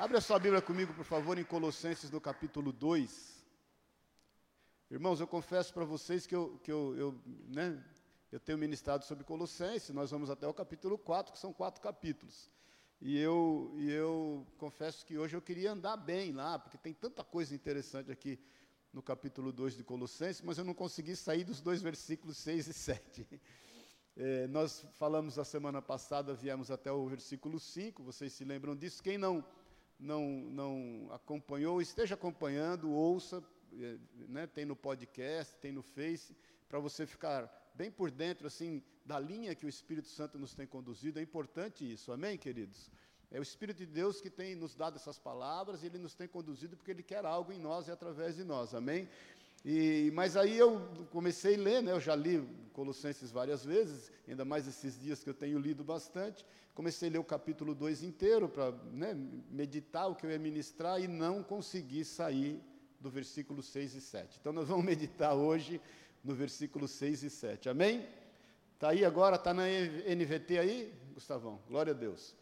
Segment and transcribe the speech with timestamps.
[0.00, 3.44] Abre a sua Bíblia comigo, por favor, em Colossenses, no capítulo 2.
[4.90, 7.20] Irmãos, eu confesso para vocês que, eu, que eu, eu,
[7.54, 7.84] né,
[8.32, 12.50] eu tenho ministrado sobre Colossenses, nós vamos até o capítulo 4, que são quatro capítulos.
[12.98, 17.22] E eu, e eu confesso que hoje eu queria andar bem lá, porque tem tanta
[17.22, 18.40] coisa interessante aqui
[18.94, 22.72] no capítulo 2 de Colossenses, mas eu não consegui sair dos dois versículos 6 e
[22.72, 23.28] 7.
[24.16, 29.02] É, nós falamos a semana passada, viemos até o versículo 5, vocês se lembram disso?
[29.02, 29.42] Quem não,
[30.00, 33.98] não, não acompanhou, esteja acompanhando, ouça, é,
[34.28, 36.34] né, tem no podcast, tem no Face,
[36.68, 40.66] para você ficar bem por dentro assim da linha que o Espírito Santo nos tem
[40.66, 41.18] conduzido.
[41.18, 42.90] É importante isso, amém, queridos?
[43.30, 46.76] É o Espírito de Deus que tem nos dado essas palavras, ele nos tem conduzido
[46.76, 49.08] porque ele quer algo em nós e através de nós, amém?
[49.64, 52.42] E, mas aí eu comecei a ler, né, eu já li
[52.72, 56.46] Colossenses várias vezes, ainda mais esses dias que eu tenho lido bastante.
[56.74, 59.14] Comecei a ler o capítulo 2 inteiro para né,
[59.50, 62.58] meditar o que eu ia ministrar e não consegui sair
[62.98, 64.38] do versículo 6 e 7.
[64.40, 65.80] Então nós vamos meditar hoje
[66.24, 67.68] no versículo 6 e 7.
[67.68, 68.06] Amém?
[68.74, 71.60] Está aí agora, está na NVT aí, Gustavão?
[71.68, 72.34] Glória a Deus.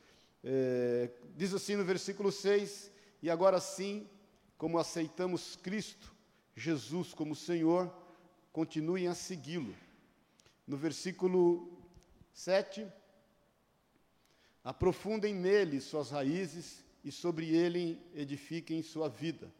[0.44, 4.08] É, diz assim no versículo 6: E agora sim,
[4.56, 6.14] como aceitamos Cristo,
[6.58, 7.88] Jesus como Senhor,
[8.52, 9.74] continuem a segui-lo.
[10.66, 11.70] No versículo
[12.32, 12.84] 7,
[14.64, 19.52] aprofundem nele suas raízes e sobre ele edifiquem sua vida.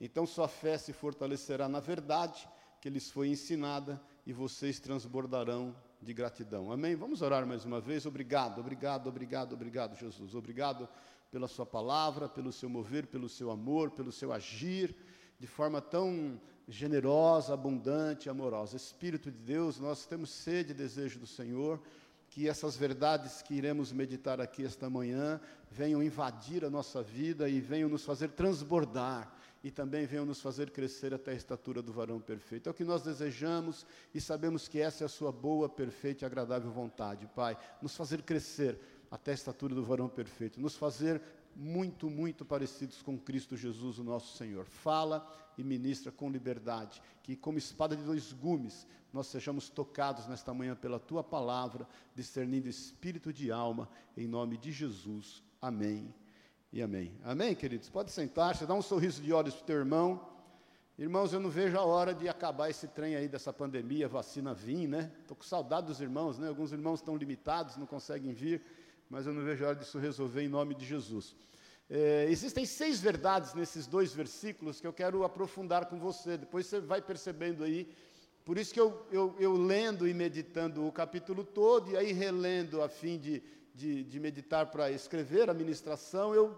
[0.00, 2.48] Então sua fé se fortalecerá na verdade
[2.80, 6.72] que lhes foi ensinada e vocês transbordarão de gratidão.
[6.72, 6.96] Amém?
[6.96, 8.06] Vamos orar mais uma vez.
[8.06, 10.34] Obrigado, obrigado, obrigado, obrigado, Jesus.
[10.34, 10.88] Obrigado
[11.30, 14.96] pela Sua palavra, pelo seu mover, pelo seu amor, pelo seu agir
[15.40, 16.38] de forma tão
[16.68, 18.76] generosa, abundante, amorosa.
[18.76, 21.80] Espírito de Deus, nós temos sede e desejo do Senhor
[22.28, 27.58] que essas verdades que iremos meditar aqui esta manhã venham invadir a nossa vida e
[27.58, 32.20] venham nos fazer transbordar e também venham nos fazer crescer até a estatura do varão
[32.20, 32.68] perfeito.
[32.68, 36.26] É o que nós desejamos e sabemos que essa é a sua boa, perfeita e
[36.26, 37.56] agradável vontade, Pai.
[37.82, 38.78] Nos fazer crescer
[39.10, 41.20] até a estatura do varão perfeito, nos fazer
[41.54, 44.64] muito, muito parecidos com Cristo Jesus, o nosso Senhor.
[44.64, 45.26] Fala
[45.58, 50.74] e ministra com liberdade, que como espada de dois gumes, nós sejamos tocados nesta manhã
[50.74, 55.42] pela tua palavra, discernindo espírito de alma, em nome de Jesus.
[55.60, 56.14] Amém
[56.72, 57.12] e amém.
[57.24, 57.88] Amém, queridos?
[57.88, 60.28] Pode sentar-se, dá um sorriso de olhos para o teu irmão.
[60.96, 64.86] Irmãos, eu não vejo a hora de acabar esse trem aí dessa pandemia, vacina vir,
[64.86, 65.10] né?
[65.22, 66.48] Estou com saudade dos irmãos, né?
[66.48, 68.62] Alguns irmãos estão limitados, não conseguem vir
[69.10, 71.34] mas eu não vejo a hora disso resolver em nome de Jesus.
[71.90, 76.78] É, existem seis verdades nesses dois versículos que eu quero aprofundar com você, depois você
[76.78, 77.92] vai percebendo aí.
[78.44, 82.80] Por isso que eu, eu, eu lendo e meditando o capítulo todo, e aí relendo
[82.80, 83.42] a fim de,
[83.74, 86.56] de, de meditar para escrever a ministração, eu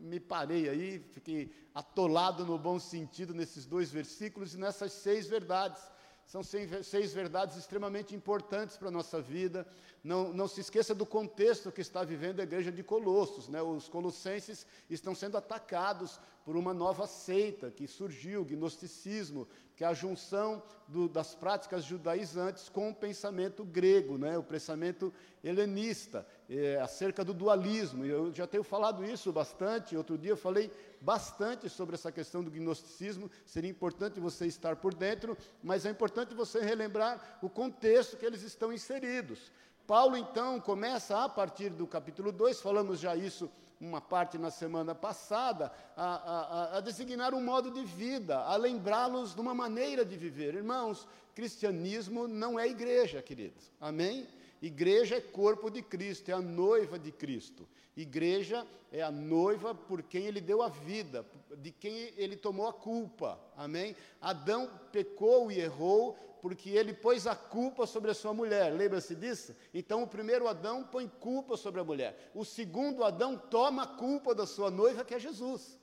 [0.00, 5.80] me parei aí, fiquei atolado no bom sentido nesses dois versículos e nessas seis verdades.
[6.28, 9.66] São seis verdades extremamente importantes para a nossa vida.
[10.04, 13.48] Não, não se esqueça do contexto que está vivendo a igreja de Colossos.
[13.48, 13.62] Né?
[13.62, 19.86] Os colossenses estão sendo atacados por uma nova seita que surgiu, o gnosticismo, que é
[19.86, 24.36] a junção do, das práticas judaizantes com o pensamento grego, né?
[24.36, 25.10] o pensamento
[25.42, 28.04] helenista, é, acerca do dualismo.
[28.04, 29.96] Eu já tenho falado isso bastante.
[29.96, 30.70] Outro dia eu falei
[31.00, 33.30] bastante sobre essa questão do gnosticismo.
[33.44, 38.42] Seria importante você estar por dentro, mas é importante você relembrar o contexto que eles
[38.42, 39.52] estão inseridos.
[39.86, 43.50] Paulo, então, começa a partir do capítulo 2, falamos já isso
[43.80, 49.34] uma parte na semana passada, a, a, a designar um modo de vida, a lembrá-los
[49.34, 50.54] de uma maneira de viver.
[50.54, 53.72] Irmãos, cristianismo não é igreja, queridos.
[53.80, 54.26] Amém?
[54.60, 57.68] Igreja é corpo de Cristo, é a noiva de Cristo.
[57.96, 61.26] Igreja é a noiva por quem ele deu a vida,
[61.56, 63.38] de quem ele tomou a culpa.
[63.56, 63.94] Amém?
[64.20, 68.72] Adão pecou e errou porque ele pôs a culpa sobre a sua mulher.
[68.72, 69.54] Lembra-se disso?
[69.74, 72.30] Então o primeiro Adão põe culpa sobre a mulher.
[72.34, 75.78] O segundo Adão toma a culpa da sua noiva, que é Jesus.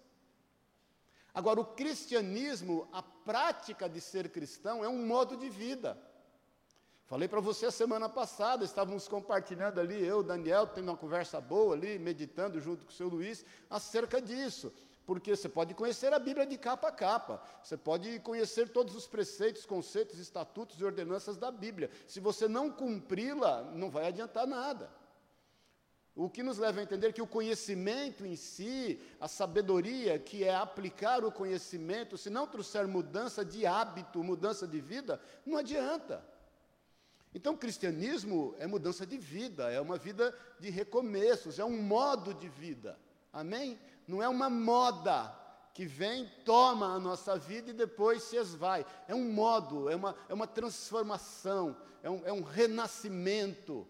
[1.33, 6.01] Agora, o cristianismo, a prática de ser cristão, é um modo de vida.
[7.05, 11.75] Falei para você a semana passada, estávamos compartilhando ali, eu, Daniel, tendo uma conversa boa
[11.75, 14.73] ali, meditando junto com o seu Luiz, acerca disso.
[15.05, 19.05] Porque você pode conhecer a Bíblia de capa a capa, você pode conhecer todos os
[19.05, 21.91] preceitos, conceitos, estatutos e ordenanças da Bíblia.
[22.07, 24.89] Se você não cumpri-la, não vai adiantar nada.
[26.15, 30.55] O que nos leva a entender que o conhecimento em si, a sabedoria, que é
[30.55, 36.25] aplicar o conhecimento, se não trouxer mudança de hábito, mudança de vida, não adianta.
[37.35, 42.33] Então, o cristianismo é mudança de vida, é uma vida de recomeços, é um modo
[42.33, 42.97] de vida.
[43.31, 43.77] Amém?
[44.07, 45.33] não é uma moda
[45.73, 48.85] que vem, toma a nossa vida e depois se esvai.
[49.07, 53.85] É um modo, é uma, é uma transformação, é um, é um renascimento.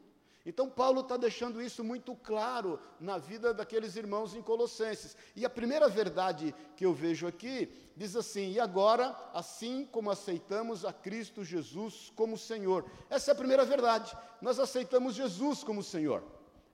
[0.45, 5.17] Então, Paulo está deixando isso muito claro na vida daqueles irmãos em Colossenses.
[5.35, 10.85] E a primeira verdade que eu vejo aqui diz assim: E agora, assim como aceitamos
[10.85, 12.85] a Cristo Jesus como Senhor.
[13.09, 14.15] Essa é a primeira verdade.
[14.39, 16.23] Nós aceitamos Jesus como Senhor.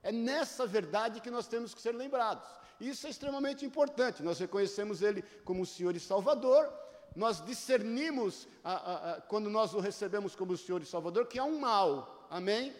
[0.03, 2.47] É nessa verdade que nós temos que ser lembrados.
[2.77, 4.21] Isso é extremamente importante.
[4.21, 6.73] Nós reconhecemos Ele como Senhor e Salvador.
[7.15, 11.43] Nós discernimos, a, a, a, quando nós o recebemos como Senhor e Salvador, que há
[11.43, 12.27] um mal.
[12.29, 12.73] Amém?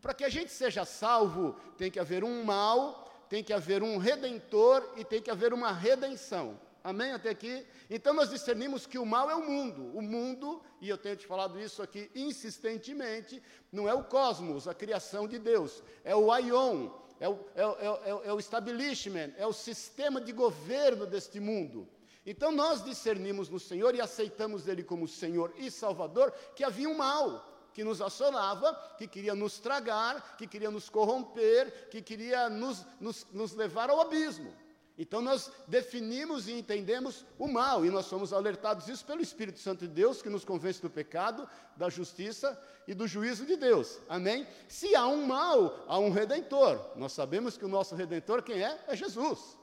[0.00, 3.98] Para que a gente seja salvo, tem que haver um mal, tem que haver um
[3.98, 6.58] redentor e tem que haver uma redenção.
[6.82, 7.66] Amém até aqui?
[7.90, 9.94] Então nós discernimos que o mal é o mundo.
[9.94, 14.74] O mundo, e eu tenho te falado isso aqui insistentemente, não é o cosmos, a
[14.74, 16.88] criação de Deus, é o aion,
[17.20, 21.86] é o, é, é, é o establishment, é o sistema de governo deste mundo.
[22.24, 26.96] Então nós discernimos no Senhor e aceitamos Ele como Senhor e Salvador que havia um
[26.96, 32.86] mal que nos assolava, que queria nos tragar, que queria nos corromper, que queria nos,
[33.00, 34.52] nos, nos levar ao abismo.
[35.00, 39.86] Então nós definimos e entendemos o mal, e nós somos alertados isso pelo Espírito Santo
[39.86, 43.98] de Deus, que nos convence do pecado, da justiça e do juízo de Deus.
[44.08, 44.46] Amém?
[44.68, 46.78] Se há um mal, há um redentor.
[46.96, 48.78] Nós sabemos que o nosso redentor quem é?
[48.86, 49.56] É Jesus.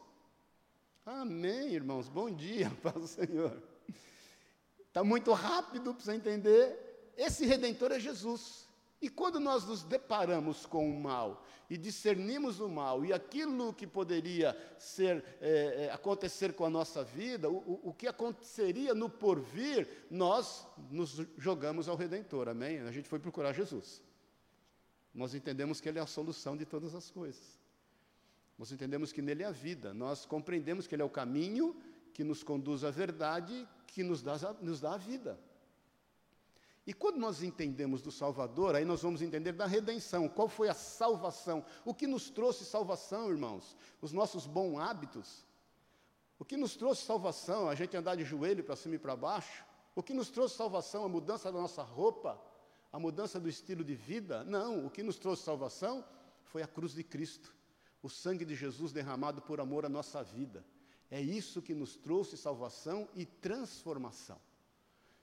[1.06, 2.10] Amém, irmãos.
[2.10, 3.62] Bom dia, paz do Senhor.
[4.88, 6.87] Está muito rápido para você entender
[7.18, 8.68] esse redentor é Jesus.
[9.02, 13.86] E quando nós nos deparamos com o mal e discernimos o mal e aquilo que
[13.86, 20.66] poderia ser é, acontecer com a nossa vida, o, o que aconteceria no porvir, nós
[20.90, 22.80] nos jogamos ao Redentor, amém?
[22.80, 24.02] A gente foi procurar Jesus.
[25.14, 27.60] Nós entendemos que Ele é a solução de todas as coisas.
[28.58, 29.94] Nós entendemos que nele é a vida.
[29.94, 31.76] Nós compreendemos que Ele é o caminho
[32.14, 35.40] que nos conduz à verdade, que nos dá, nos dá a vida.
[36.88, 40.30] E quando nós entendemos do Salvador, aí nós vamos entender da redenção.
[40.30, 41.66] Qual foi a salvação?
[41.84, 43.76] O que nos trouxe salvação, irmãos?
[44.02, 45.46] Os nossos bons hábitos?
[46.40, 47.68] O que nos trouxe salvação?
[47.68, 49.66] A gente andar de joelho para cima e para baixo?
[49.94, 51.04] O que nos trouxe salvação?
[51.04, 52.42] A mudança da nossa roupa?
[52.90, 54.46] A mudança do estilo de vida?
[54.46, 56.06] Não, o que nos trouxe salvação
[56.46, 57.54] foi a cruz de Cristo.
[58.02, 60.66] O sangue de Jesus derramado por amor à nossa vida.
[61.12, 64.40] É isso que nos trouxe salvação e transformação.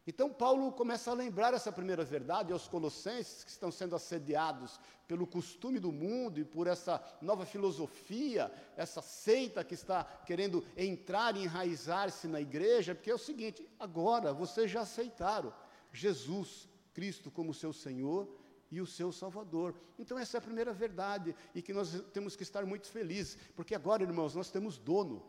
[0.07, 4.79] Então, Paulo começa a lembrar essa primeira verdade aos colossenses que estão sendo assediados
[5.09, 11.37] pelo costume do mundo e por essa nova filosofia, essa seita que está querendo entrar
[11.37, 15.53] e enraizar-se na igreja, porque é o seguinte: agora vocês já aceitaram
[15.91, 18.29] Jesus Cristo como seu Senhor
[18.71, 19.75] e o seu Salvador.
[19.99, 23.75] Então, essa é a primeira verdade e que nós temos que estar muito felizes, porque
[23.75, 25.25] agora, irmãos, nós temos dono.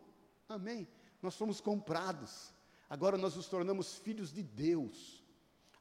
[0.50, 0.86] Amém?
[1.22, 2.54] Nós somos comprados.
[2.90, 5.24] Agora nós nos tornamos filhos de Deus.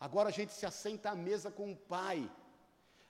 [0.00, 2.30] Agora a gente se assenta à mesa com o Pai.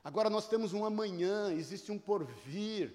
[0.02, 2.94] Agora nós temos um amanhã, existe um porvir.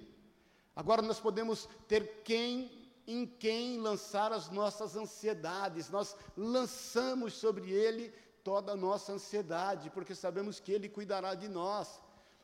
[0.76, 5.90] Agora nós podemos ter quem em quem lançar as nossas ansiedades.
[5.90, 8.14] Nós lançamos sobre ele
[8.44, 12.00] toda a nossa ansiedade, porque sabemos que ele cuidará de nós.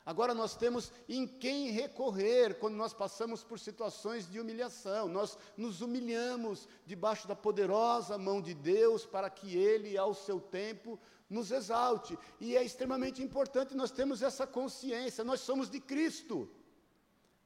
[0.05, 5.07] Agora nós temos em quem recorrer quando nós passamos por situações de humilhação.
[5.07, 10.99] Nós nos humilhamos debaixo da poderosa mão de Deus para que Ele, ao seu tempo,
[11.27, 12.19] nos exalte.
[12.39, 15.23] E é extremamente importante nós termos essa consciência.
[15.23, 16.47] Nós somos de Cristo.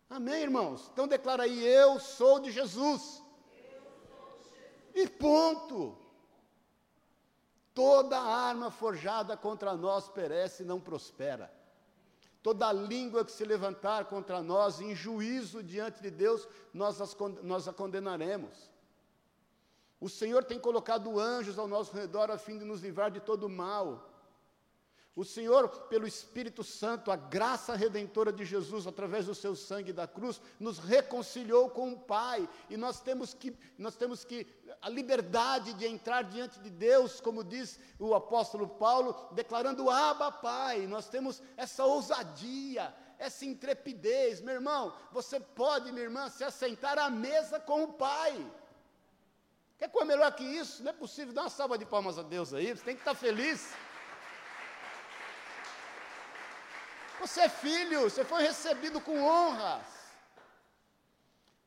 [0.09, 0.89] Amém, irmãos?
[0.91, 3.23] Então declara aí: Eu sou de Jesus.
[4.93, 5.97] E ponto.
[7.73, 11.58] Toda arma forjada contra nós perece e não prospera.
[12.41, 17.67] Toda língua que se levantar contra nós em juízo diante de Deus, nós, as, nós
[17.67, 18.69] a condenaremos.
[19.99, 23.49] O Senhor tem colocado anjos ao nosso redor a fim de nos livrar de todo
[23.49, 24.08] mal.
[25.19, 30.07] O Senhor, pelo Espírito Santo, a graça redentora de Jesus, através do seu sangue da
[30.07, 32.47] cruz, nos reconciliou com o Pai.
[32.69, 34.47] E nós temos que, nós temos que
[34.81, 40.87] a liberdade de entrar diante de Deus, como diz o apóstolo Paulo, declarando Abba Pai.
[40.87, 44.39] Nós temos essa ousadia, essa intrepidez.
[44.39, 48.49] Meu irmão, você pode, minha irmã, se assentar à mesa com o Pai.
[49.77, 50.81] Quer coisa melhor que isso?
[50.81, 51.33] Não é possível.
[51.33, 53.73] Dá uma salva de palmas a Deus aí, você tem que estar feliz.
[57.19, 59.85] Você é filho, você foi recebido com honras.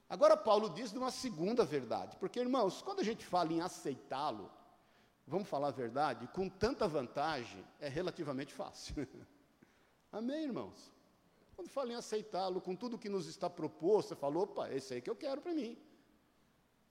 [0.09, 4.50] Agora, Paulo diz de uma segunda verdade, porque, irmãos, quando a gente fala em aceitá-lo,
[5.26, 9.06] vamos falar a verdade, com tanta vantagem, é relativamente fácil.
[10.12, 10.92] Amém, irmãos?
[11.54, 15.00] Quando fala em aceitá-lo, com tudo que nos está proposto, você fala, opa, esse aí
[15.00, 15.78] que eu quero para mim.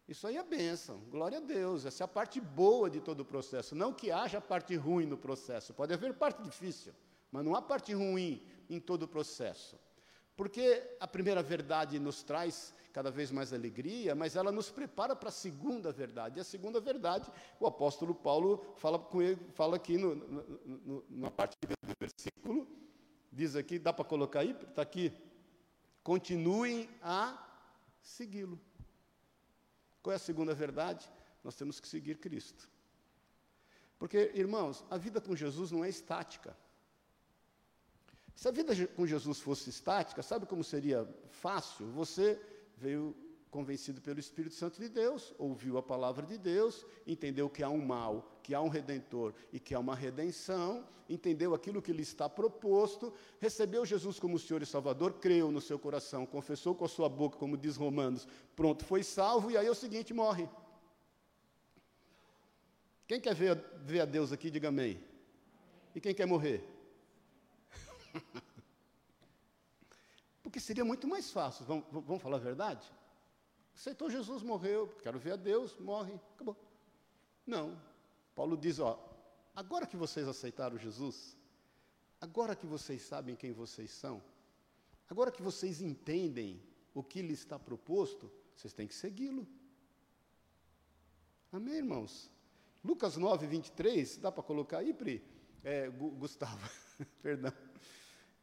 [0.08, 1.86] Isso aí é bênção, glória a Deus.
[1.86, 3.76] Essa é a parte boa de todo o processo.
[3.76, 6.94] Não que haja parte ruim no processo, pode haver parte difícil,
[7.32, 9.80] mas não há parte ruim em todo o processo.
[10.36, 15.30] Porque a primeira verdade nos traz cada vez mais alegria, mas ela nos prepara para
[15.30, 16.40] a segunda verdade.
[16.40, 21.32] E a segunda verdade, o apóstolo Paulo fala, com ele, fala aqui no, no, na
[21.32, 22.68] parte do versículo,
[23.32, 24.52] diz aqui, dá para colocar aí?
[24.52, 25.14] Está aqui.
[26.04, 27.48] Continuem a
[28.02, 28.60] segui-lo.
[30.02, 31.10] Qual é a segunda verdade?
[31.44, 32.70] Nós temos que seguir Cristo.
[33.98, 36.58] Porque, irmãos, a vida com Jesus não é estática.
[38.36, 41.88] Se a vida com Jesus fosse estática, sabe como seria fácil?
[41.92, 42.40] Você
[42.78, 43.16] veio
[43.52, 47.86] convencido pelo Espírito Santo de Deus, ouviu a palavra de Deus, entendeu que há um
[47.86, 52.30] mal, que há um redentor e que há uma redenção, entendeu aquilo que lhe está
[52.30, 57.10] proposto, recebeu Jesus como Senhor e Salvador, creu no seu coração, confessou com a sua
[57.10, 60.48] boca, como diz Romanos, pronto, foi salvo, e aí é o seguinte, morre.
[63.06, 65.04] Quem quer ver, ver a Deus aqui, diga amém.
[65.94, 66.66] E quem quer morrer?
[70.44, 72.92] Porque seria muito mais fácil, vamos, vamos falar a verdade?
[73.76, 76.58] Aceitou Jesus, morreu, quero ver a Deus, morre, acabou.
[77.46, 77.82] Não.
[78.36, 79.00] Paulo diz, ó,
[79.56, 81.38] agora que vocês aceitaram Jesus,
[82.20, 84.22] agora que vocês sabem quem vocês são,
[85.10, 86.62] agora que vocês entendem
[86.94, 89.48] o que lhe está proposto, vocês têm que segui-lo.
[91.52, 92.30] Amém, irmãos?
[92.84, 95.24] Lucas 9, 23, dá para colocar aí, Pri?
[95.64, 96.70] É, Gustavo,
[97.22, 97.54] perdão.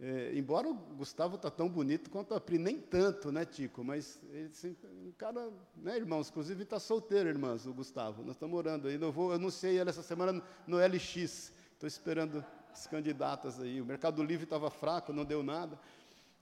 [0.01, 3.83] É, embora o Gustavo está tão bonito quanto a Pri, nem tanto, né, Tico?
[3.83, 6.31] Mas ele, assim, um cara, né, irmãos?
[6.31, 8.23] Inclusive está solteiro, irmãs, o Gustavo.
[8.23, 8.95] Nós estamos orando aí.
[8.95, 11.53] Eu, vou, eu anunciei ele essa semana no LX.
[11.73, 13.81] Estou esperando as candidatas aí.
[13.81, 15.79] O Mercado Livre estava fraco, não deu nada.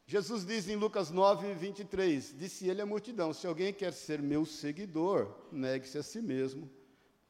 [0.06, 4.44] Jesus diz em Lucas 9, 23: Disse ele à multidão: Se alguém quer ser meu
[4.44, 6.70] seguidor, negue-se a si mesmo,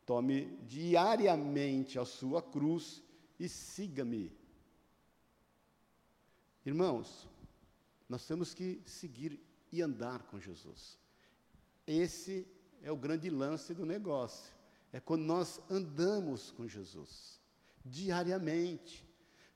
[0.04, 3.00] tome diariamente a sua cruz
[3.38, 4.30] e siga-me.
[6.67, 7.29] Irmãos,
[8.09, 10.99] nós temos que seguir e andar com Jesus.
[11.87, 12.45] Esse
[12.83, 14.53] é o grande lance do negócio.
[14.93, 17.41] É quando nós andamos com Jesus,
[17.85, 19.07] diariamente.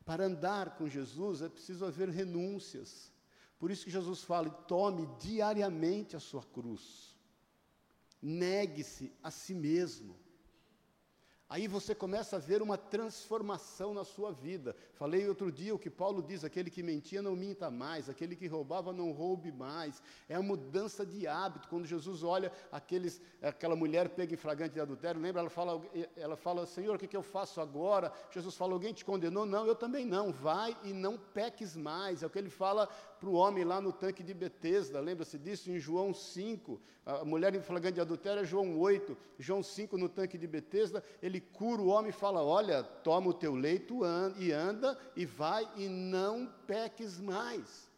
[0.04, 3.12] Para andar com Jesus é preciso haver renúncias.
[3.58, 7.16] Por isso que Jesus fala: tome diariamente a sua cruz.
[8.22, 10.16] Negue-se a si mesmo.
[11.50, 14.76] Aí você começa a ver uma transformação na sua vida.
[14.94, 18.46] Falei outro dia o que Paulo diz: aquele que mentia não minta mais, aquele que
[18.46, 20.00] roubava não roube mais.
[20.28, 21.66] É a mudança de hábito.
[21.66, 25.40] Quando Jesus olha aqueles, aquela mulher pega em flagrante de adultério, lembra?
[25.40, 25.82] Ela fala,
[26.16, 28.12] ela fala Senhor, o que, que eu faço agora?
[28.30, 29.44] Jesus fala: alguém te condenou?
[29.44, 30.30] Não, eu também não.
[30.30, 32.22] Vai e não peques mais.
[32.22, 32.88] É o que ele fala
[33.20, 37.54] para o homem lá no tanque de Betesda, lembra-se disso em João 5, a mulher
[37.54, 41.82] em flagrante de adultério é João 8, João 5 no tanque de Betesda, ele cura
[41.82, 44.00] o homem e fala, olha, toma o teu leito
[44.38, 47.90] e anda, e vai e não peques mais.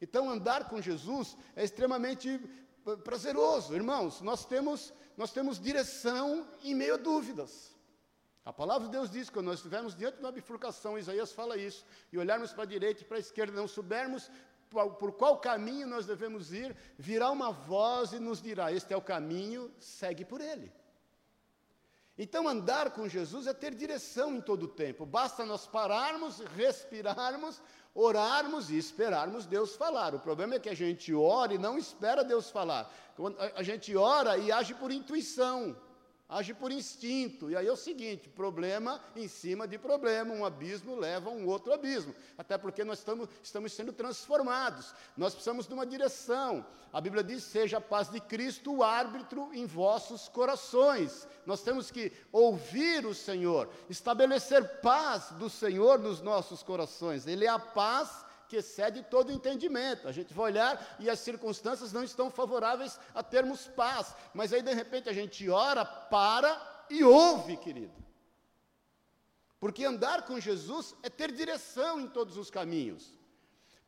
[0.00, 2.40] Então andar com Jesus é extremamente
[3.04, 7.78] prazeroso, irmãos, nós temos, nós temos direção em meio a dúvidas.
[8.44, 11.56] A palavra de Deus diz que quando nós estivermos diante de uma bifurcação, Isaías fala
[11.56, 14.30] isso, e olharmos para a direita e para a esquerda, não soubermos
[14.70, 19.02] por qual caminho nós devemos ir, virá uma voz e nos dirá: Este é o
[19.02, 20.72] caminho, segue por ele.
[22.16, 27.60] Então, andar com Jesus é ter direção em todo o tempo, basta nós pararmos, respirarmos,
[27.94, 30.14] orarmos e esperarmos Deus falar.
[30.14, 32.92] O problema é que a gente ora e não espera Deus falar,
[33.54, 35.76] a gente ora e age por intuição
[36.30, 37.50] age por instinto.
[37.50, 41.46] E aí é o seguinte: problema em cima de problema, um abismo leva a um
[41.46, 42.14] outro abismo.
[42.38, 46.64] Até porque nós estamos, estamos sendo transformados, nós precisamos de uma direção.
[46.92, 51.26] A Bíblia diz: seja a paz de Cristo o árbitro em vossos corações.
[51.44, 57.26] Nós temos que ouvir o Senhor, estabelecer paz do Senhor nos nossos corações.
[57.26, 60.08] Ele é a paz que excede todo entendimento.
[60.08, 64.60] A gente vai olhar e as circunstâncias não estão favoráveis a termos paz, mas aí
[64.60, 67.94] de repente a gente ora, para e ouve, querido.
[69.60, 73.16] Porque andar com Jesus é ter direção em todos os caminhos.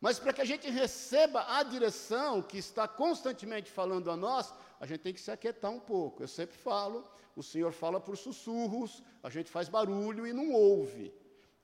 [0.01, 4.87] Mas para que a gente receba a direção que está constantemente falando a nós, a
[4.87, 6.23] gente tem que se aquietar um pouco.
[6.23, 7.05] Eu sempre falo,
[7.35, 11.13] o Senhor fala por sussurros, a gente faz barulho e não ouve.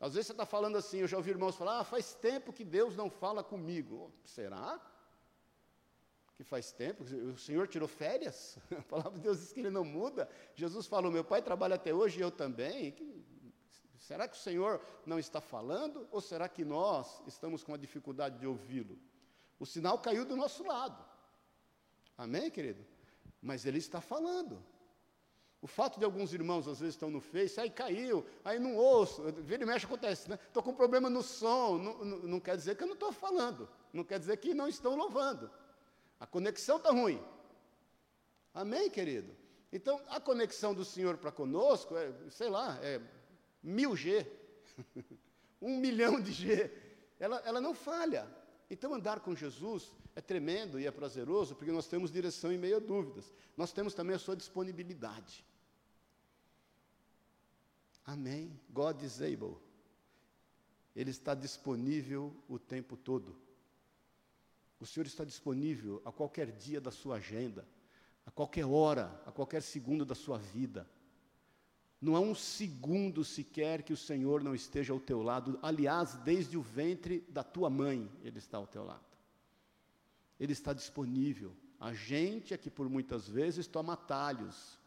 [0.01, 2.65] Às vezes você está falando assim, eu já ouvi irmãos falar, ah, faz tempo que
[2.65, 4.13] Deus não fala comigo.
[4.25, 4.81] Será?
[6.37, 7.03] Que faz tempo?
[7.03, 8.59] O Senhor tirou férias?
[8.79, 10.29] A palavra de Deus diz que ele não muda.
[10.55, 12.95] Jesus falou, meu pai trabalha até hoje e eu também.
[13.99, 16.07] Será que o Senhor não está falando?
[16.13, 18.97] Ou será que nós estamos com a dificuldade de ouvi-lo?
[19.59, 21.05] O sinal caiu do nosso lado.
[22.17, 22.87] Amém, querido?
[23.43, 24.65] Mas ele está falando.
[25.61, 29.23] O fato de alguns irmãos às vezes estão no Face, aí caiu, aí não ouço,
[29.43, 30.39] vira e mexe acontece, né?
[30.47, 33.69] Estou com problema no som, não, não, não quer dizer que eu não estou falando,
[33.93, 35.51] não quer dizer que não estão louvando.
[36.21, 37.21] A conexão está ruim.
[38.55, 39.35] Amém, querido?
[39.73, 43.01] Então, a conexão do Senhor para conosco é, sei lá, é
[43.63, 44.27] mil G,
[45.61, 46.71] um milhão de G.
[47.19, 48.29] Ela, ela não falha.
[48.71, 52.77] Então, andar com Jesus é tremendo e é prazeroso, porque nós temos direção em meio
[52.77, 53.33] a dúvidas.
[53.57, 55.45] Nós temos também a sua disponibilidade.
[58.09, 58.59] Amém.
[58.71, 59.59] God is able.
[60.97, 63.37] Ele está disponível o tempo todo.
[64.81, 67.69] O Senhor está disponível a qualquer dia da sua agenda,
[68.25, 70.89] a qualquer hora, a qualquer segundo da sua vida.
[72.01, 75.59] Não há um segundo sequer que o Senhor não esteja ao teu lado.
[75.61, 79.05] Aliás, desde o ventre da tua mãe, Ele está ao teu lado.
[80.41, 81.55] Ele está disponível.
[81.79, 84.79] A gente é que por muitas vezes toma atalhos.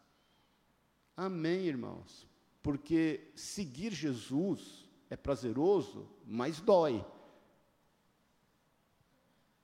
[1.16, 2.31] Amém, irmãos?
[2.62, 7.04] Porque seguir Jesus é prazeroso, mas dói.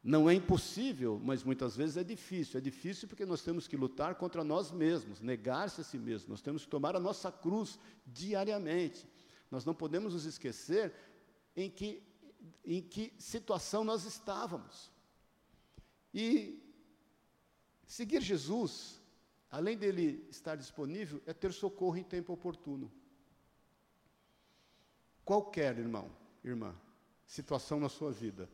[0.03, 2.59] Não é impossível, mas muitas vezes é difícil.
[2.59, 6.31] É difícil porque nós temos que lutar contra nós mesmos, negar-se a si mesmo.
[6.31, 9.07] Nós temos que tomar a nossa cruz diariamente.
[9.51, 10.95] Nós não podemos nos esquecer
[11.55, 12.03] em que,
[12.65, 14.91] em que situação nós estávamos.
[16.13, 16.63] E
[17.87, 18.98] seguir Jesus
[19.51, 22.91] além dele estar disponível, é ter socorro em tempo oportuno.
[25.25, 26.11] Qualquer irmão,
[26.43, 26.75] irmã,
[27.27, 28.49] situação na sua vida,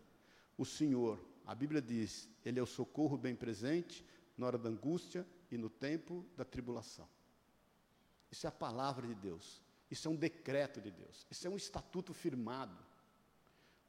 [0.57, 4.05] o Senhor, a Bíblia diz, Ele é o socorro bem presente
[4.37, 7.09] na hora da angústia e no tempo da tribulação.
[8.31, 11.57] Isso é a palavra de Deus, isso é um decreto de Deus, isso é um
[11.57, 12.77] estatuto firmado.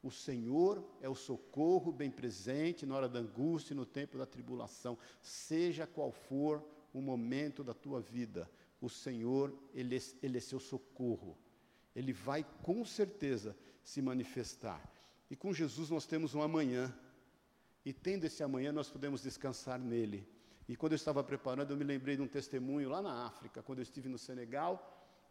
[0.02, 4.24] O Senhor é o socorro bem presente na hora da angústia e no tempo da
[4.26, 6.64] tribulação, seja qual for
[6.96, 8.50] o momento da tua vida,
[8.80, 11.36] o Senhor, Ele, Ele é seu socorro.
[11.94, 13.54] Ele vai com certeza
[13.84, 14.82] se manifestar.
[15.30, 16.94] E com Jesus nós temos um amanhã.
[17.84, 20.26] E tendo esse amanhã, nós podemos descansar nele.
[20.66, 23.80] E quando eu estava preparando, eu me lembrei de um testemunho lá na África, quando
[23.80, 24.72] eu estive no Senegal,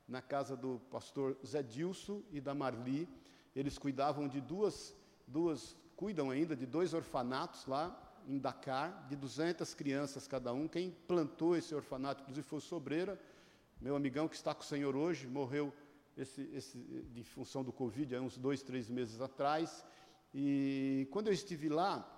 [0.07, 3.09] na casa do pastor Zé Dilso e da Marli.
[3.55, 9.73] Eles cuidavam de duas, duas, cuidam ainda de dois orfanatos lá em Dakar, de 200
[9.73, 10.67] crianças cada um.
[10.67, 13.19] Quem plantou esse orfanato, inclusive, foi o Sobreira,
[13.79, 15.73] meu amigão que está com o Senhor hoje, morreu
[16.17, 19.85] esse, esse, de função do Covid há uns dois, três meses atrás.
[20.33, 22.11] E quando eu estive lá,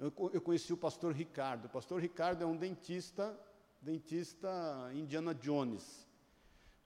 [0.00, 1.66] eu, eu conheci o pastor Ricardo.
[1.66, 3.38] O pastor Ricardo é um dentista,
[3.80, 4.48] dentista
[4.94, 6.06] Indiana Jones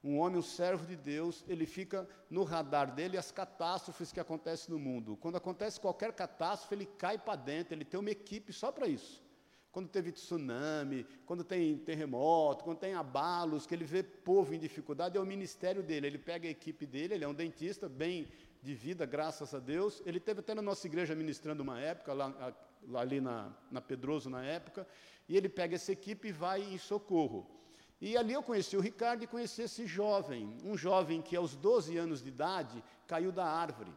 [0.07, 4.73] um homem, um servo de Deus, ele fica no radar dele as catástrofes que acontecem
[4.73, 5.17] no mundo.
[5.17, 9.25] Quando acontece qualquer catástrofe, ele cai para dentro, ele tem uma equipe só para isso.
[9.73, 15.19] Quando teve tsunami, quando tem terremoto, quando tem abalos, que ele vê povo em dificuldade,
[15.19, 16.07] é o ministério dele.
[16.07, 18.29] Ele pega a equipe dele, ele é um dentista bem
[18.63, 20.01] de vida, graças a Deus.
[20.07, 22.55] Ele teve até na nossa igreja ministrando uma época, lá,
[22.95, 24.87] ali na, na Pedroso na época,
[25.29, 27.57] e ele pega essa equipe e vai em socorro.
[28.01, 31.97] E ali eu conheci o Ricardo e conheci esse jovem, um jovem que aos 12
[31.97, 33.93] anos de idade caiu da árvore.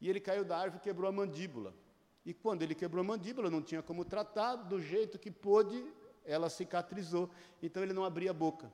[0.00, 1.74] E ele caiu da árvore e quebrou a mandíbula.
[2.24, 5.84] E quando ele quebrou a mandíbula, não tinha como tratar, do jeito que pôde,
[6.24, 7.30] ela cicatrizou.
[7.62, 8.72] Então ele não abria a boca.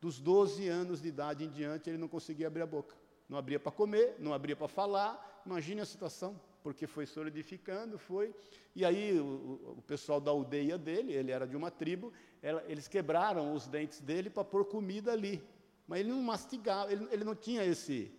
[0.00, 2.96] Dos 12 anos de idade em diante, ele não conseguia abrir a boca.
[3.28, 5.42] Não abria para comer, não abria para falar.
[5.44, 8.34] Imagine a situação porque foi solidificando, foi.
[8.74, 12.88] E aí o, o, pessoal da aldeia dele, ele era de uma tribo, ela, eles
[12.88, 15.42] quebraram os dentes dele para pôr comida ali.
[15.86, 18.12] Mas ele não mastigava, ele, ele não tinha esse,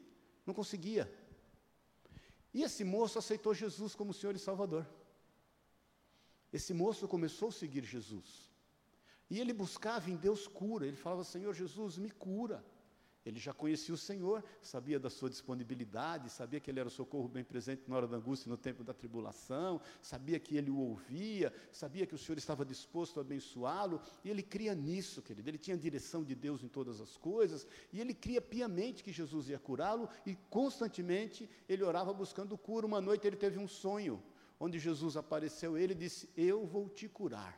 [0.46, 1.12] não conseguia.
[2.54, 4.88] E esse moço aceitou Jesus como Senhor e Salvador.
[6.52, 8.50] Esse moço começou a seguir Jesus.
[9.30, 10.88] E ele buscava em Deus cura.
[10.88, 12.66] Ele falava: Senhor Jesus, me cura.
[13.26, 17.28] Ele já conhecia o Senhor, sabia da sua disponibilidade, sabia que Ele era o socorro
[17.28, 20.78] bem presente na hora da angústia e no tempo da tribulação, sabia que Ele o
[20.78, 25.50] ouvia, sabia que o Senhor estava disposto a abençoá-lo, e ele cria nisso, querido.
[25.50, 29.50] Ele tinha direção de Deus em todas as coisas, e ele cria piamente que Jesus
[29.50, 32.88] ia curá-lo, e constantemente ele orava buscando cura.
[32.88, 34.24] Uma noite ele teve um sonho,
[34.60, 37.54] onde Jesus apareceu a ele e disse: Eu vou te curar.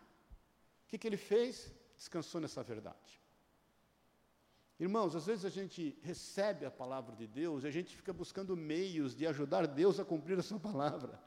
[0.83, 1.71] O que, que ele fez?
[1.95, 3.20] Descansou nessa verdade.
[4.81, 8.57] Irmãos, às vezes a gente recebe a palavra de Deus e a gente fica buscando
[8.57, 11.21] meios de ajudar Deus a cumprir a sua palavra.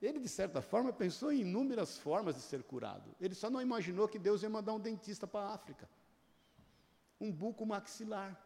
[0.00, 3.14] Ele, de certa forma, pensou em inúmeras formas de ser curado.
[3.20, 5.86] Ele só não imaginou que Deus ia mandar um dentista para a África.
[7.20, 8.42] Um buco maxilar.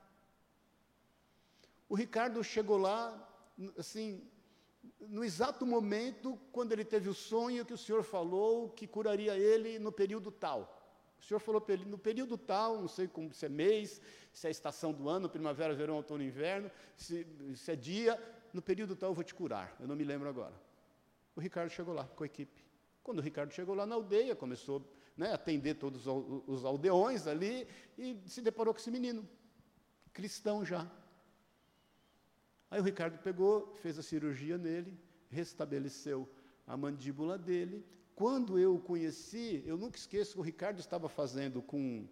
[1.88, 3.00] O Ricardo chegou lá,
[3.76, 4.28] assim,
[4.98, 9.78] no exato momento quando ele teve o sonho que o Senhor falou que curaria ele
[9.78, 10.77] no período tal.
[11.20, 14.00] O Senhor falou no período tal, não sei como, se é mês,
[14.32, 18.18] se é estação do ano, primavera, verão, outono, inverno, se, se é dia,
[18.52, 19.76] no período tal eu vou te curar.
[19.80, 20.54] Eu não me lembro agora.
[21.34, 22.64] O Ricardo chegou lá com a equipe.
[23.02, 24.82] Quando o Ricardo chegou lá na aldeia, começou
[25.16, 26.06] né, a atender todos
[26.46, 29.28] os aldeões ali e se deparou com esse menino,
[30.12, 30.88] cristão já.
[32.70, 34.98] Aí o Ricardo pegou, fez a cirurgia nele,
[35.30, 36.28] restabeleceu
[36.66, 37.84] a mandíbula dele.
[38.18, 42.04] Quando eu o conheci, eu nunca esqueço que o Ricardo estava fazendo com,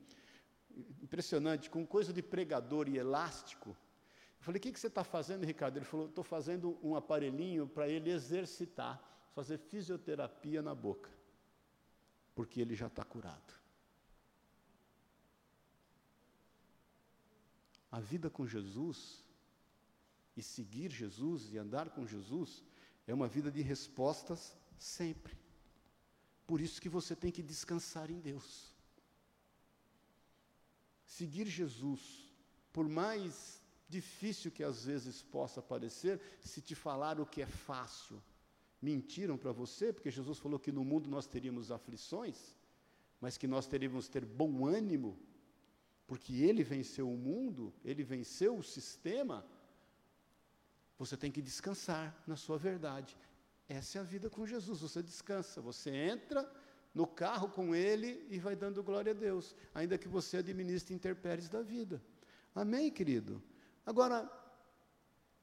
[1.03, 3.71] impressionante, com coisa de pregador e elástico.
[3.71, 5.79] Eu falei, o que, que você está fazendo, Ricardo?
[5.79, 9.03] Ele falou, estou fazendo um aparelhinho para ele exercitar,
[9.35, 11.11] fazer fisioterapia na boca,
[12.37, 13.53] porque ele já está curado.
[17.91, 19.25] A vida com Jesus
[20.37, 22.63] e seguir Jesus e andar com Jesus
[23.09, 25.46] é uma vida de respostas sempre.
[26.47, 28.75] Por isso que você tem que descansar em Deus.
[31.05, 32.33] Seguir Jesus,
[32.73, 38.23] por mais difícil que às vezes possa parecer, se te falar o que é fácil,
[38.81, 42.55] mentiram para você, porque Jesus falou que no mundo nós teríamos aflições,
[43.21, 45.19] mas que nós teríamos ter bom ânimo,
[46.07, 49.45] porque ele venceu o mundo, ele venceu o sistema,
[50.99, 53.17] você tem que descansar na sua verdade.
[53.69, 54.81] Essa é a vida com Jesus.
[54.81, 56.49] Você descansa, você entra
[56.95, 61.49] no carro com Ele e vai dando glória a Deus, ainda que você administre intempéries
[61.49, 62.03] da vida.
[62.55, 63.43] Amém, querido?
[63.85, 64.31] Agora,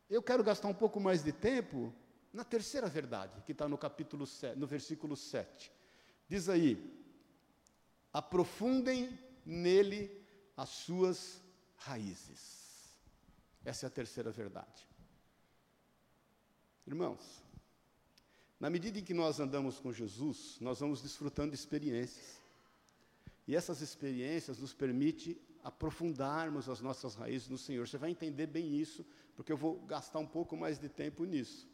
[0.09, 1.93] eu quero gastar um pouco mais de tempo
[2.31, 5.71] na terceira verdade, que está no capítulo 7, no versículo 7.
[6.27, 7.05] Diz aí:
[8.11, 10.25] aprofundem nele
[10.57, 11.41] as suas
[11.75, 12.97] raízes.
[13.63, 14.87] Essa é a terceira verdade.
[16.85, 17.42] Irmãos,
[18.63, 22.41] na medida em que nós andamos com Jesus, nós vamos desfrutando de experiências.
[23.45, 27.85] E essas experiências nos permitem aprofundarmos as nossas raízes no Senhor.
[27.85, 31.67] Você vai entender bem isso, porque eu vou gastar um pouco mais de tempo nisso.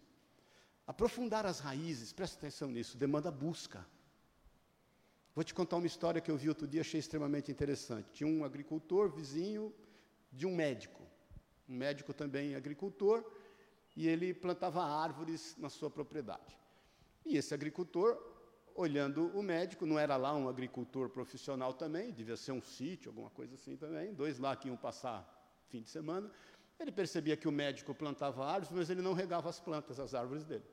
[0.88, 3.86] Aprofundar as raízes, presta atenção nisso, demanda busca.
[5.36, 8.10] Vou te contar uma história que eu vi outro dia, achei extremamente interessante.
[8.14, 9.72] Tinha um agricultor vizinho
[10.32, 11.04] de um médico,
[11.70, 13.24] um médico também agricultor,
[13.96, 16.59] e ele plantava árvores na sua propriedade.
[17.30, 18.18] E esse agricultor,
[18.74, 23.30] olhando o médico, não era lá um agricultor profissional também, devia ser um sítio, alguma
[23.30, 25.24] coisa assim também, dois lá que iam passar
[25.68, 26.32] fim de semana.
[26.80, 30.44] Ele percebia que o médico plantava árvores, mas ele não regava as plantas, as árvores
[30.44, 30.66] dele.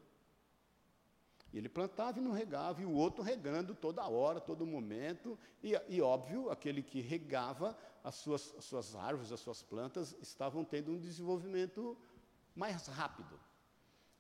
[1.53, 5.39] E ele plantava e não regava, e o outro regando toda hora, todo momento.
[5.63, 10.65] E, e óbvio, aquele que regava as suas, as suas árvores, as suas plantas, estavam
[10.65, 11.99] tendo um desenvolvimento
[12.55, 13.39] mais rápido.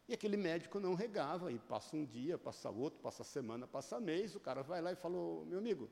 [0.08, 4.36] E aquele médico não regava, e passa um dia, passa outro, passa semana, passa mês,
[4.36, 5.90] o cara vai lá e falou, meu amigo,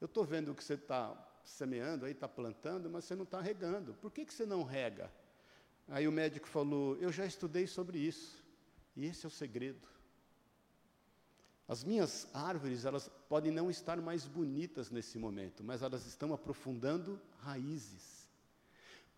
[0.00, 3.94] eu estou vendo que você está semeando aí, está plantando, mas você não está regando.
[3.94, 5.12] Por que, que você não rega?
[5.88, 8.44] Aí o médico falou, eu já estudei sobre isso,
[8.96, 9.86] e esse é o segredo.
[11.68, 17.20] As minhas árvores, elas podem não estar mais bonitas nesse momento, mas elas estão aprofundando
[17.38, 18.28] raízes.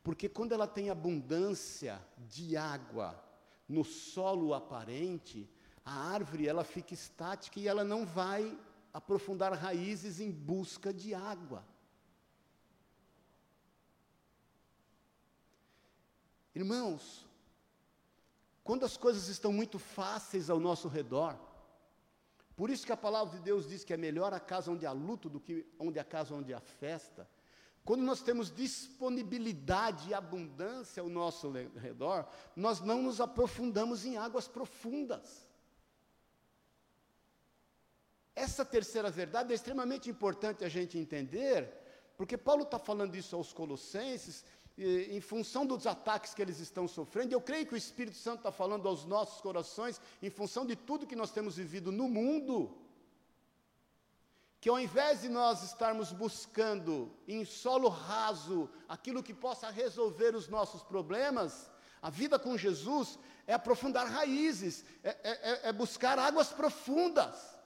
[0.02, 3.22] Porque quando ela tem abundância de água
[3.68, 5.48] no solo aparente,
[5.84, 8.58] a árvore ela fica estática e ela não vai
[8.92, 11.64] aprofundar raízes em busca de água.
[16.54, 17.26] Irmãos,
[18.64, 21.38] quando as coisas estão muito fáceis ao nosso redor,
[22.56, 24.90] por isso que a palavra de Deus diz que é melhor a casa onde há
[24.90, 27.28] luto do que onde a casa onde há festa.
[27.88, 34.46] Quando nós temos disponibilidade e abundância ao nosso redor, nós não nos aprofundamos em águas
[34.46, 35.48] profundas.
[38.36, 41.72] Essa terceira verdade é extremamente importante a gente entender,
[42.14, 44.44] porque Paulo está falando isso aos Colossenses,
[44.76, 48.52] em função dos ataques que eles estão sofrendo, eu creio que o Espírito Santo está
[48.52, 52.76] falando aos nossos corações, em função de tudo que nós temos vivido no mundo
[54.68, 60.46] que ao invés de nós estarmos buscando em solo raso aquilo que possa resolver os
[60.46, 61.70] nossos problemas,
[62.02, 67.58] a vida com Jesus é aprofundar raízes, é, é, é, é buscar águas profundas.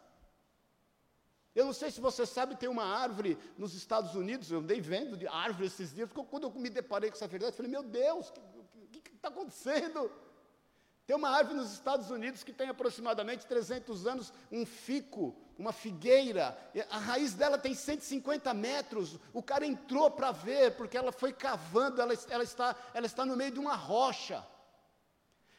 [1.57, 5.17] Eu não sei se você sabe, tem uma árvore nos Estados Unidos, eu andei vendo
[5.17, 8.33] de árvore esses dias, quando eu me deparei com essa verdade, eu falei, meu Deus,
[8.77, 10.09] o que está acontecendo?
[11.07, 16.57] Tem uma árvore nos Estados Unidos que tem aproximadamente 300 anos, um fico, uma figueira,
[16.91, 19.19] a raiz dela tem 150 metros.
[19.33, 23.37] O cara entrou para ver, porque ela foi cavando, ela, ela, está, ela está no
[23.37, 24.47] meio de uma rocha.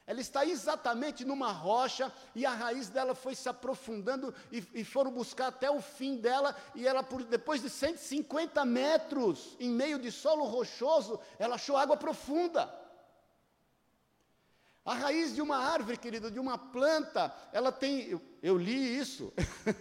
[0.06, 5.12] Ela está exatamente numa rocha e a raiz dela foi se aprofundando e, e foram
[5.12, 6.56] buscar até o fim dela.
[6.75, 11.95] E ela, por, depois de 150 metros, em meio de solo rochoso, ela achou água
[11.95, 12.82] profunda.
[14.85, 19.31] A raiz de uma árvore, querido, de uma planta, ela tem, eu, eu li isso,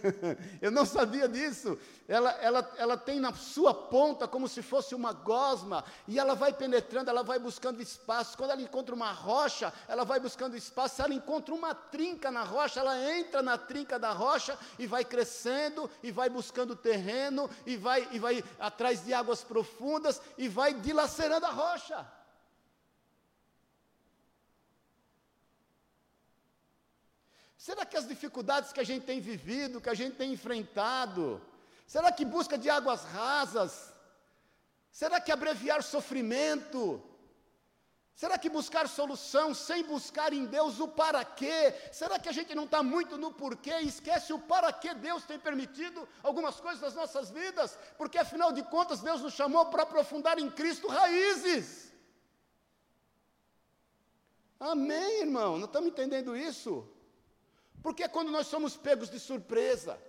[0.61, 1.77] eu não sabia disso.
[2.07, 6.53] Ela, ela, ela tem na sua ponta como se fosse uma gosma, e ela vai
[6.53, 8.37] penetrando, ela vai buscando espaço.
[8.37, 10.95] Quando ela encontra uma rocha, ela vai buscando espaço.
[10.95, 15.03] Se ela encontra uma trinca na rocha, ela entra na trinca da rocha e vai
[15.03, 20.73] crescendo, e vai buscando terreno, e vai, e vai atrás de águas profundas, e vai
[20.73, 22.22] dilacerando a rocha.
[27.65, 31.41] Será que as dificuldades que a gente tem vivido, que a gente tem enfrentado,
[31.87, 33.93] será que busca de águas rasas?
[34.91, 37.01] Será que abreviar sofrimento?
[38.13, 41.73] Será que buscar solução sem buscar em Deus o para quê?
[41.89, 45.23] Será que a gente não está muito no porquê e esquece o para que Deus
[45.23, 47.79] tem permitido algumas coisas nas nossas vidas?
[47.97, 51.93] Porque afinal de contas Deus nos chamou para aprofundar em Cristo raízes.
[54.59, 55.57] Amém, irmão?
[55.57, 56.92] Não estamos entendendo isso?
[57.83, 59.99] Porque é quando nós somos pegos de surpresa,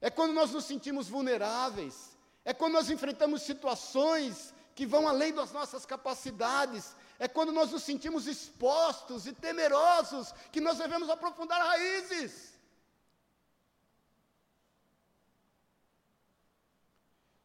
[0.00, 5.52] é quando nós nos sentimos vulneráveis, é quando nós enfrentamos situações que vão além das
[5.52, 12.58] nossas capacidades, é quando nós nos sentimos expostos e temerosos que nós devemos aprofundar raízes.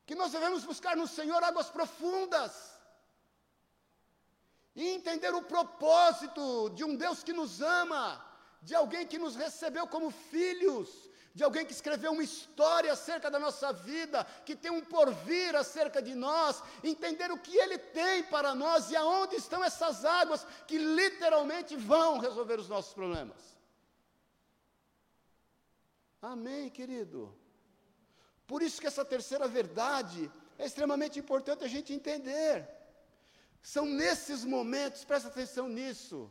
[0.05, 2.53] Que nós devemos buscar no Senhor águas profundas.
[4.73, 8.30] E entender o propósito de um Deus que nos ama
[8.61, 13.39] de alguém que nos recebeu como filhos, de alguém que escreveu uma história acerca da
[13.39, 18.53] nossa vida, que tem um porvir acerca de nós, entender o que Ele tem para
[18.53, 23.41] nós e aonde estão essas águas que literalmente vão resolver os nossos problemas.
[26.21, 27.33] Amém, querido?
[28.45, 32.67] Por isso que essa terceira verdade é extremamente importante a gente entender.
[33.61, 36.29] São nesses momentos, presta atenção nisso,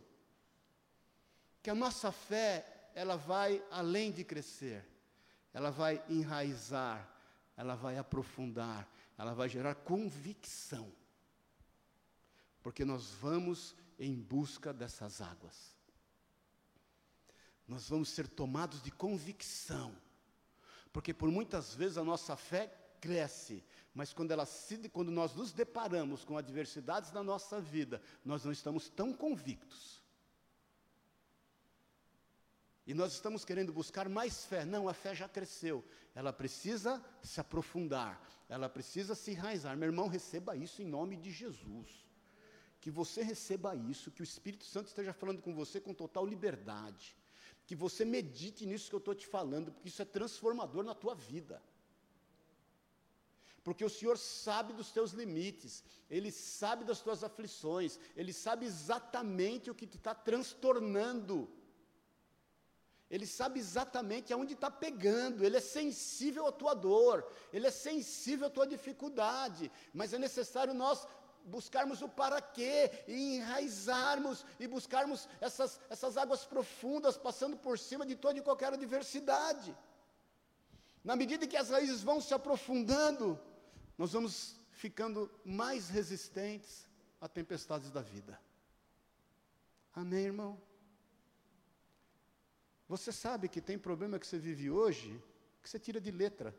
[1.63, 4.87] que a nossa fé, ela vai além de crescer,
[5.53, 7.09] ela vai enraizar,
[7.57, 10.93] ela vai aprofundar, ela vai gerar convicção.
[12.63, 15.77] Porque nós vamos em busca dessas águas.
[17.67, 19.95] Nós vamos ser tomados de convicção.
[20.93, 25.53] Porque por muitas vezes a nossa fé cresce, mas quando, ela se, quando nós nos
[25.53, 30.00] deparamos com adversidades na nossa vida, nós não estamos tão convictos.
[32.91, 34.65] E nós estamos querendo buscar mais fé.
[34.65, 35.85] Não, a fé já cresceu.
[36.13, 38.21] Ela precisa se aprofundar.
[38.49, 39.77] Ela precisa se enraizar.
[39.77, 42.05] Meu irmão, receba isso em nome de Jesus.
[42.81, 47.17] Que você receba isso, que o Espírito Santo esteja falando com você com total liberdade.
[47.65, 51.15] Que você medite nisso que eu estou te falando, porque isso é transformador na tua
[51.15, 51.63] vida.
[53.63, 59.71] Porque o Senhor sabe dos teus limites, Ele sabe das tuas aflições, Ele sabe exatamente
[59.71, 61.49] o que te está transtornando.
[63.11, 68.47] Ele sabe exatamente aonde está pegando, ele é sensível à tua dor, ele é sensível
[68.47, 71.07] à tua dificuldade, mas é necessário nós
[71.45, 78.07] buscarmos o para quê e enraizarmos e buscarmos essas, essas águas profundas passando por cima
[78.07, 79.77] de toda e qualquer adversidade.
[81.03, 83.41] Na medida que as raízes vão se aprofundando,
[83.99, 86.87] nós vamos ficando mais resistentes
[87.21, 88.39] a tempestades da vida.
[89.95, 90.70] Amém, irmão?
[92.93, 95.11] Você sabe que tem problema que você vive hoje
[95.63, 96.51] que você tira de letra.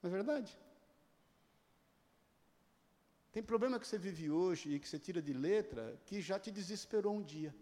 [0.00, 0.56] Não é verdade?
[3.32, 6.52] Tem problema que você vive hoje e que você tira de letra que já te
[6.52, 7.52] desesperou um dia.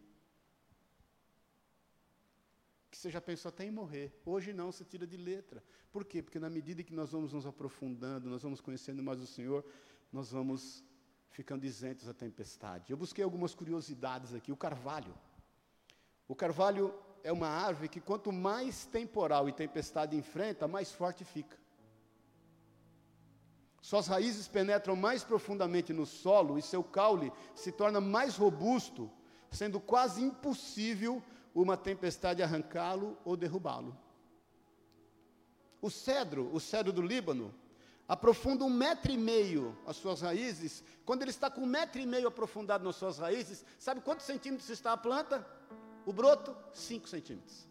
[2.91, 4.13] Que você já pensou até em morrer.
[4.27, 5.65] Hoje não, você tira de letra.
[5.91, 6.23] Por quê?
[6.23, 9.65] Porque na medida que nós vamos nos aprofundando, nós vamos conhecendo mais o Senhor,
[10.13, 10.85] nós vamos
[11.31, 12.93] ficando isentos da tempestade.
[12.93, 14.53] Eu busquei algumas curiosidades aqui.
[14.53, 15.15] O carvalho.
[16.29, 21.57] O carvalho é uma árvore que quanto mais temporal e tempestade enfrenta, mais forte fica.
[23.81, 29.11] Suas raízes penetram mais profundamente no solo e seu caule se torna mais robusto,
[29.51, 31.23] sendo quase impossível
[31.55, 33.97] uma tempestade arrancá-lo ou derrubá-lo.
[35.81, 37.55] O cedro, o cedro do Líbano,
[38.07, 40.85] aprofunda um metro e meio as suas raízes.
[41.07, 44.69] Quando ele está com um metro e meio aprofundado nas suas raízes, sabe quantos centímetros
[44.69, 45.47] está a planta?
[46.07, 47.69] O broto, 5 centímetros.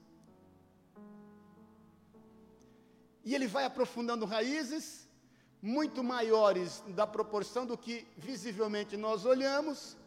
[3.23, 5.07] E ele vai aprofundando raízes
[5.61, 9.97] muito maiores da proporção do que visivelmente nós olhamos,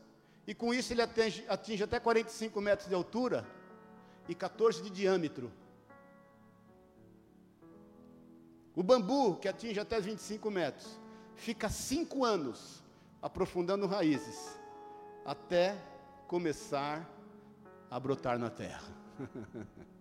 [0.46, 3.46] E com isso ele atinge, atinge até 45 metros de altura
[4.28, 5.52] e 14 de diâmetro.
[8.74, 10.98] O bambu, que atinge até 25 metros,
[11.36, 12.82] fica cinco anos
[13.20, 14.58] aprofundando raízes,
[15.24, 15.76] até
[16.26, 17.21] começar a
[18.00, 18.82] brotar na terra.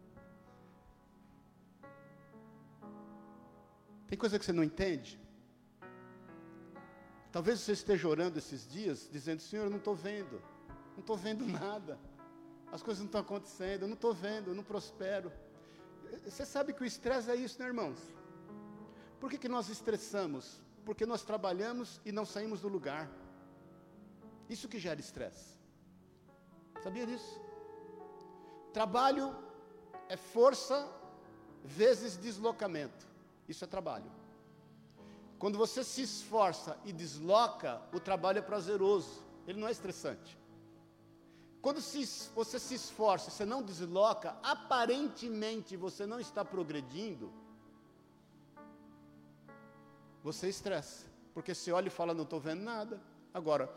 [4.07, 5.17] Tem coisa que você não entende?
[7.31, 10.41] Talvez você esteja orando esses dias, dizendo: Senhor, eu não estou vendo,
[10.93, 11.97] não estou vendo nada,
[12.71, 15.31] as coisas não estão acontecendo, eu não estou vendo, eu não prospero.
[16.25, 17.97] Você sabe que o estresse é isso, né, irmãos?
[19.19, 20.61] Por que, que nós estressamos?
[20.83, 23.09] Porque nós trabalhamos e não saímos do lugar.
[24.49, 25.57] Isso que gera estresse.
[26.83, 27.39] Sabia disso?
[28.73, 29.35] Trabalho
[30.07, 30.87] é força
[31.63, 33.05] vezes deslocamento.
[33.47, 34.11] Isso é trabalho.
[35.37, 40.37] Quando você se esforça e desloca, o trabalho é prazeroso, ele não é estressante.
[41.61, 47.31] Quando se, você se esforça, você não desloca, aparentemente você não está progredindo,
[50.23, 53.01] você estressa, porque você olha e fala, não estou vendo nada.
[53.33, 53.71] Agora,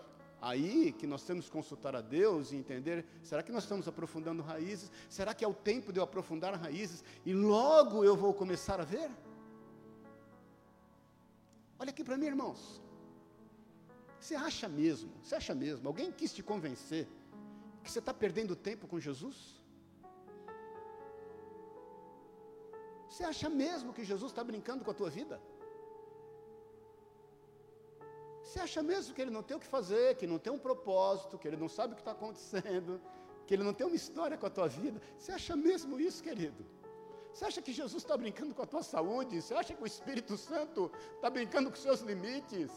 [0.45, 4.43] aí que nós temos que consultar a Deus e entender, será que nós estamos aprofundando
[4.43, 4.91] raízes?
[5.09, 8.85] Será que é o tempo de eu aprofundar raízes e logo eu vou começar a
[8.85, 9.11] ver?
[11.79, 12.83] Olha aqui para mim, irmãos.
[14.21, 17.09] Você acha mesmo, você acha mesmo, alguém quis te convencer
[17.83, 19.63] que você está perdendo tempo com Jesus?
[23.09, 25.41] Você acha mesmo que Jesus está brincando com a tua vida?
[28.45, 31.39] Você acha mesmo que ele não tem o que fazer, que não tem um propósito,
[31.39, 33.01] que ele não sabe o que está acontecendo,
[33.47, 35.01] que ele não tem uma história com a tua vida?
[35.19, 36.65] Você acha mesmo isso, querido?
[37.33, 39.41] Você acha que Jesus está brincando com a tua saúde?
[39.41, 42.71] Você acha que o Espírito Santo está brincando com os seus limites?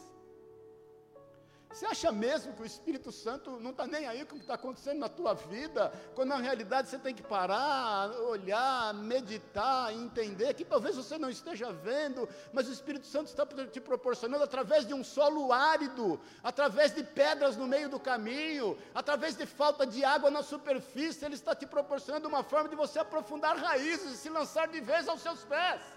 [1.71, 4.55] Você acha mesmo que o Espírito Santo não está nem aí com o que está
[4.55, 10.63] acontecendo na tua vida, quando na realidade você tem que parar, olhar, meditar, entender que
[10.63, 15.03] talvez você não esteja vendo, mas o Espírito Santo está te proporcionando através de um
[15.03, 20.41] solo árido, através de pedras no meio do caminho, através de falta de água na
[20.41, 24.79] superfície, Ele está te proporcionando uma forma de você aprofundar raízes e se lançar de
[24.79, 25.96] vez aos seus pés.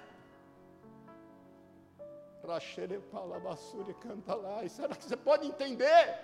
[2.46, 4.64] Rachere Palabassuri canta lá.
[4.64, 6.18] E será que você pode entender?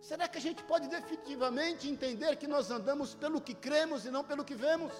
[0.00, 4.24] Será que a gente pode definitivamente entender que nós andamos pelo que cremos e não
[4.24, 4.92] pelo que vemos?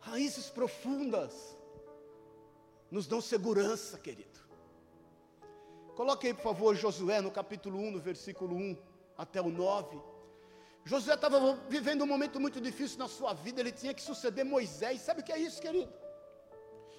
[0.00, 1.56] Raízes profundas
[2.90, 4.40] nos dão segurança, querido.
[5.94, 8.76] Coloque aí, por favor, Josué no capítulo 1, no versículo 1
[9.16, 10.00] até o 9.
[10.86, 15.00] Josué estava vivendo um momento muito difícil na sua vida, ele tinha que suceder Moisés.
[15.00, 15.92] Sabe o que é isso, querido?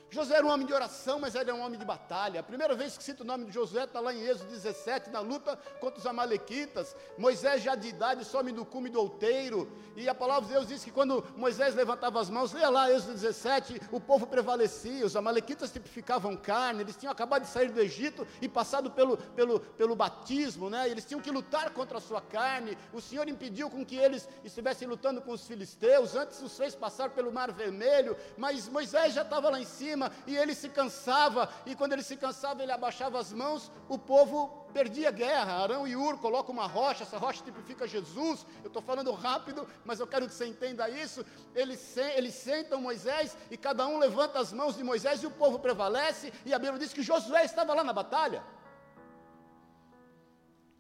[0.09, 2.39] Josué era um homem de oração, mas ele é um homem de batalha.
[2.39, 5.19] A primeira vez que cita o nome de Josué está lá em Êxodo 17, na
[5.19, 6.95] luta contra os Amalequitas.
[7.17, 9.69] Moisés, já de idade, some do cume do outeiro.
[9.97, 13.13] E a palavra de Deus diz que quando Moisés levantava as mãos, leia lá Êxodo
[13.13, 15.05] 17, o povo prevalecia.
[15.05, 19.59] Os Amalequitas tipificavam carne, eles tinham acabado de sair do Egito e passado pelo, pelo,
[19.59, 20.89] pelo batismo, né?
[20.89, 22.77] Eles tinham que lutar contra a sua carne.
[22.93, 27.09] O Senhor impediu com que eles estivessem lutando com os filisteus, antes os fez passar
[27.09, 31.49] pelo Mar Vermelho, mas Moisés já estava lá em cima cima, e ele se cansava,
[31.65, 35.63] e quando ele se cansava, ele abaixava as mãos, o povo perdia a guerra.
[35.63, 38.45] Arão e Ur colocam uma rocha, essa rocha tipifica Jesus.
[38.63, 41.25] Eu estou falando rápido, mas eu quero que você entenda isso.
[41.55, 45.57] Eles, eles sentam Moisés, e cada um levanta as mãos de Moisés, e o povo
[45.57, 48.43] prevalece, e a Bíblia diz que Josué estava lá na batalha.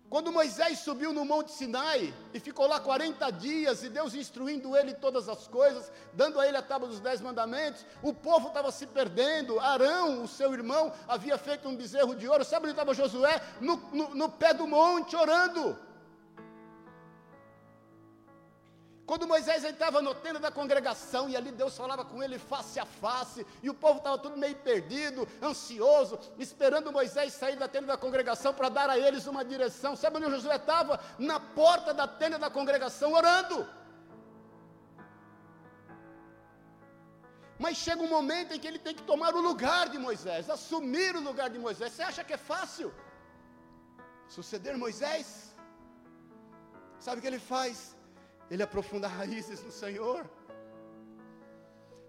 [0.09, 4.93] Quando Moisés subiu no Monte Sinai e ficou lá 40 dias, e Deus instruindo ele
[4.93, 8.87] todas as coisas, dando a ele a tábua dos dez mandamentos, o povo estava se
[8.87, 9.59] perdendo.
[9.59, 12.45] Arão, o seu irmão, havia feito um bezerro de ouro.
[12.45, 13.41] Sabe onde estava Josué?
[13.59, 15.77] No, no, no pé do monte, orando.
[19.09, 22.85] Quando Moisés entrava no tenda da congregação e ali Deus falava com ele face a
[22.85, 27.97] face, e o povo estava tudo meio perdido, ansioso, esperando Moisés sair da tenda da
[28.05, 29.95] congregação para dar a eles uma direção.
[29.95, 30.99] Sabe onde Josué estava?
[31.17, 33.65] Na porta da tenda da congregação, orando.
[37.57, 41.15] Mas chega um momento em que ele tem que tomar o lugar de Moisés, assumir
[41.15, 41.93] o lugar de Moisés.
[41.93, 42.93] Você acha que é fácil
[44.27, 45.55] suceder Moisés?
[46.99, 47.96] Sabe o que ele faz?
[48.49, 50.29] Ele aprofunda raízes no Senhor.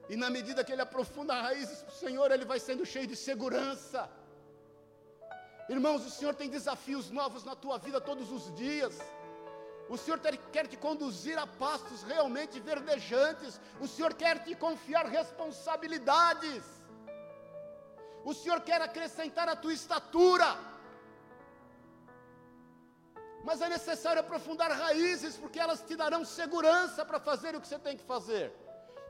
[0.08, 4.08] E na medida que ele aprofunda raízes no Senhor, ele vai sendo cheio de segurança.
[5.68, 8.98] Irmãos, o Senhor tem desafios novos na tua vida todos os dias.
[9.88, 10.18] O Senhor
[10.54, 13.60] quer te conduzir a pastos realmente verdejantes.
[13.80, 16.62] O Senhor quer te confiar responsabilidades.
[18.24, 20.48] O Senhor quer acrescentar a tua estatura.
[23.48, 27.78] Mas é necessário aprofundar raízes, porque elas te darão segurança para fazer o que você
[27.78, 28.52] tem que fazer.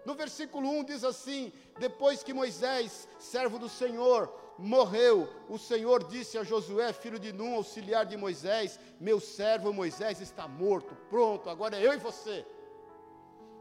[0.07, 6.39] No versículo 1 diz assim: Depois que Moisés, servo do Senhor, morreu, o Senhor disse
[6.39, 11.77] a Josué, filho de Num, auxiliar de Moisés: Meu servo Moisés está morto, pronto, agora
[11.77, 12.47] é eu e você.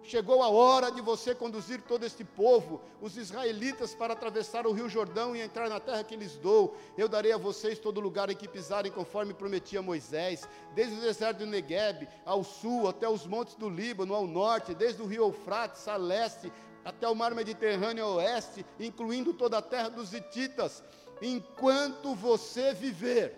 [0.07, 4.87] Chegou a hora de você conduzir todo este povo, os israelitas, para atravessar o rio
[4.87, 6.77] Jordão e entrar na terra que lhes dou.
[6.97, 11.39] Eu darei a vocês todo lugar em que pisarem, conforme prometia Moisés, desde o deserto
[11.39, 15.85] do Negueb ao sul, até os montes do Líbano ao norte, desde o rio Eufrates
[15.89, 16.53] a leste,
[16.85, 20.81] até o mar Mediterrâneo a oeste, incluindo toda a terra dos Hititas.
[21.21, 23.35] Enquanto você viver,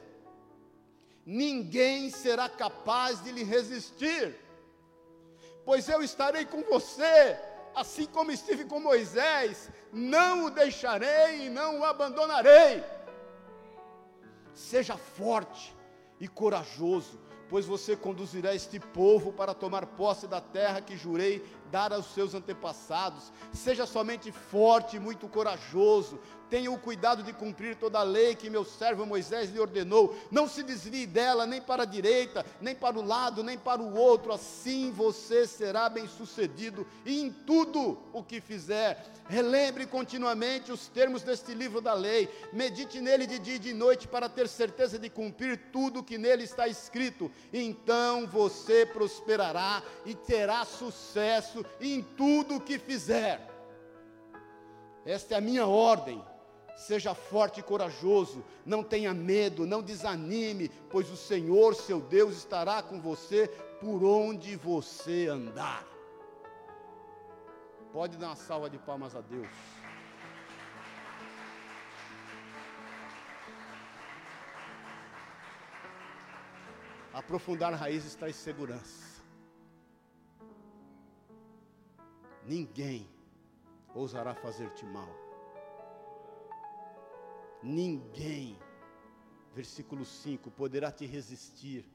[1.26, 4.49] ninguém será capaz de lhe resistir
[5.66, 7.38] pois eu estarei com você,
[7.76, 12.84] assim como estive com Moisés, não o deixarei e não o abandonarei.
[14.53, 15.76] Seja forte
[16.20, 21.93] e corajoso, pois você conduzirá este povo para tomar posse da terra que jurei dar
[21.93, 23.32] aos seus antepassados.
[23.53, 26.20] Seja somente forte e muito corajoso.
[26.50, 30.16] Tenha o cuidado de cumprir toda a lei que meu servo Moisés lhe ordenou.
[30.32, 33.95] Não se desvie dela, nem para a direita, nem para o lado, nem para o
[33.95, 34.34] outro.
[34.34, 39.06] Assim você será bem-sucedido em tudo o que fizer.
[39.28, 42.28] Relembre continuamente os termos deste livro da lei.
[42.52, 46.18] Medite nele de dia e de noite para ter certeza de cumprir tudo o que
[46.18, 47.32] nele está escrito.
[47.54, 53.47] Então você prosperará e terá sucesso em tudo o que fizer.
[55.06, 56.24] Esta é a minha ordem.
[56.80, 62.82] Seja forte e corajoso, não tenha medo, não desanime, pois o Senhor, seu Deus, estará
[62.82, 63.49] com você
[63.82, 65.86] por onde você andar.
[67.91, 69.49] Pode dar uma salva de palmas a Deus.
[77.11, 79.21] Aprofundar raízes traz segurança.
[82.45, 83.05] Ninguém
[83.93, 85.28] ousará fazer-te mal
[87.62, 88.57] ninguém,
[89.53, 91.86] versículo 5, poderá te resistir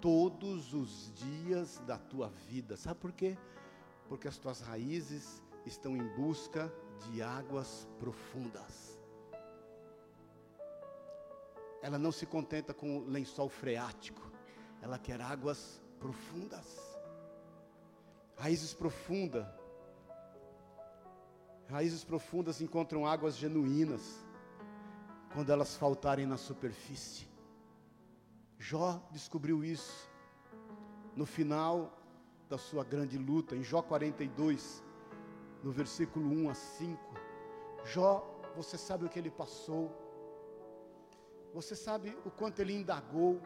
[0.00, 2.76] todos os dias da tua vida.
[2.76, 3.36] Sabe por quê?
[4.08, 9.00] Porque as tuas raízes estão em busca de águas profundas.
[11.82, 14.22] Ela não se contenta com o lençol freático,
[14.80, 16.78] ela quer águas profundas.
[18.36, 19.46] Raízes profundas.
[21.68, 24.23] Raízes profundas encontram águas genuínas
[25.34, 27.26] quando elas faltarem na superfície.
[28.56, 30.08] Jó descobriu isso
[31.16, 31.92] no final
[32.48, 34.82] da sua grande luta, em Jó 42,
[35.62, 37.14] no versículo 1 a 5.
[37.84, 38.12] Jó,
[38.54, 39.92] você sabe o que ele passou,
[41.52, 43.42] você sabe o quanto ele indagou,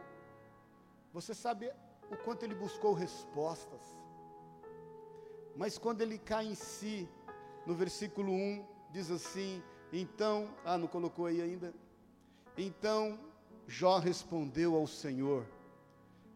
[1.10, 1.72] você sabe
[2.10, 3.80] o quanto ele buscou respostas,
[5.56, 7.08] mas quando ele cai em si,
[7.66, 9.62] no versículo 1, diz assim:
[9.92, 11.74] então, ah, não colocou aí ainda?
[12.56, 13.18] Então
[13.66, 15.46] Jó respondeu ao Senhor: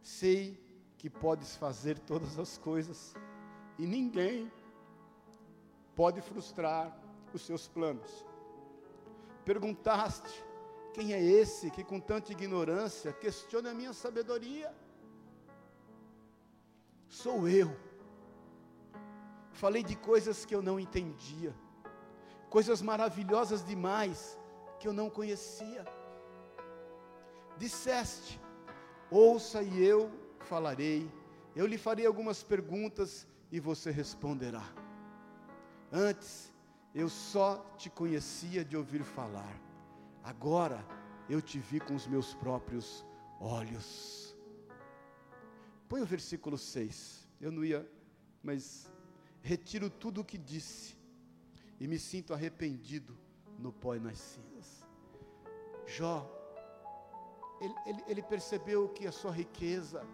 [0.03, 0.59] Sei
[0.97, 3.15] que podes fazer todas as coisas,
[3.79, 4.51] e ninguém
[5.95, 6.97] pode frustrar
[7.35, 8.25] os seus planos.
[9.45, 10.45] Perguntaste:
[10.95, 14.75] Quem é esse que com tanta ignorância questiona a minha sabedoria?
[17.09, 17.75] Sou eu.
[19.51, 21.55] Falei de coisas que eu não entendia
[22.53, 24.39] coisas maravilhosas demais
[24.79, 25.87] que eu não conhecia.
[27.57, 28.39] Disseste:
[29.11, 31.11] Ouça e eu falarei,
[31.57, 34.65] eu lhe farei algumas perguntas e você responderá.
[35.91, 36.53] Antes
[36.95, 39.59] eu só te conhecia de ouvir falar,
[40.23, 40.87] agora
[41.31, 43.03] eu te vi com os meus próprios
[43.41, 44.37] olhos.
[45.89, 47.27] Põe o versículo 6.
[47.41, 47.91] Eu não ia,
[48.43, 48.91] mas
[49.41, 51.02] retiro tudo o que disse
[51.83, 53.13] e me sinto arrependido
[53.59, 54.87] no pó e nas cinzas.
[55.85, 56.31] Jó,
[57.61, 60.07] ele, ele, ele percebeu que a sua riqueza,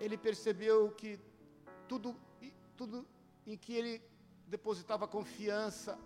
[0.00, 1.20] ele percebeu que
[1.86, 2.16] tudo,
[2.78, 3.06] tudo
[3.46, 4.02] em que ele
[4.46, 5.98] depositava confiança,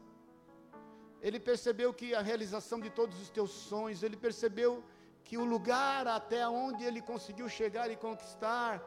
[1.22, 4.82] ele percebeu que a realização de todos os teus sonhos, ele percebeu
[5.22, 8.82] que o lugar até onde ele conseguiu chegar e conquistar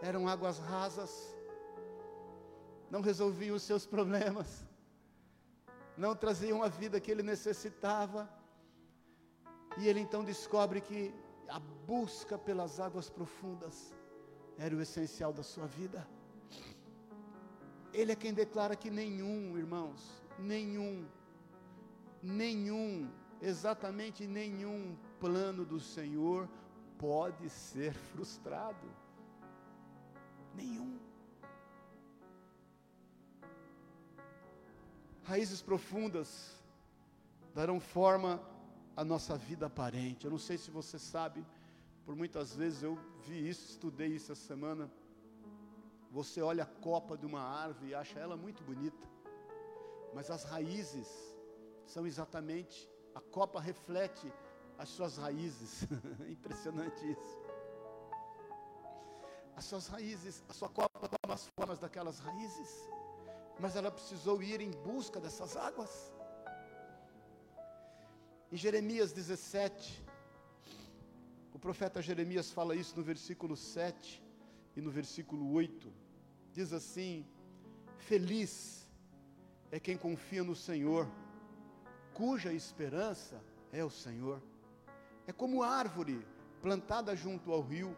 [0.00, 1.36] eram águas rasas,
[2.90, 4.71] não resolviam os seus problemas,
[6.04, 8.20] não traziam a vida que ele necessitava.
[9.78, 11.00] E ele então descobre que
[11.48, 11.58] a
[11.92, 13.76] busca pelas águas profundas
[14.64, 16.00] era o essencial da sua vida.
[17.92, 20.00] Ele é quem declara que nenhum, irmãos,
[20.38, 20.94] nenhum
[22.22, 26.48] nenhum, exatamente nenhum plano do Senhor
[26.96, 28.86] pode ser frustrado.
[30.54, 30.98] Nenhum.
[35.24, 36.52] Raízes profundas
[37.54, 38.40] darão forma
[38.96, 40.24] à nossa vida aparente.
[40.24, 41.44] Eu não sei se você sabe,
[42.04, 44.90] por muitas vezes eu vi isso, estudei isso essa semana.
[46.10, 49.08] Você olha a copa de uma árvore e acha ela muito bonita,
[50.12, 51.08] mas as raízes
[51.86, 54.30] são exatamente, a copa reflete
[54.76, 55.86] as suas raízes.
[56.28, 57.42] Impressionante isso.
[59.56, 62.90] As suas raízes, a sua copa toma as formas daquelas raízes,
[63.62, 66.12] mas ela precisou ir em busca dessas águas.
[68.50, 70.04] Em Jeremias 17,
[71.54, 74.20] o profeta Jeremias fala isso no versículo 7
[74.74, 75.92] e no versículo 8
[76.52, 77.24] diz assim:
[77.98, 78.90] Feliz
[79.70, 81.06] é quem confia no Senhor,
[82.14, 83.40] cuja esperança
[83.70, 84.42] é o Senhor.
[85.24, 86.26] É como árvore
[86.60, 87.96] plantada junto ao rio,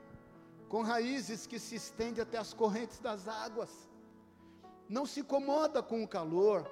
[0.68, 3.93] com raízes que se estendem até as correntes das águas.
[4.88, 6.68] Não se incomoda com o calor,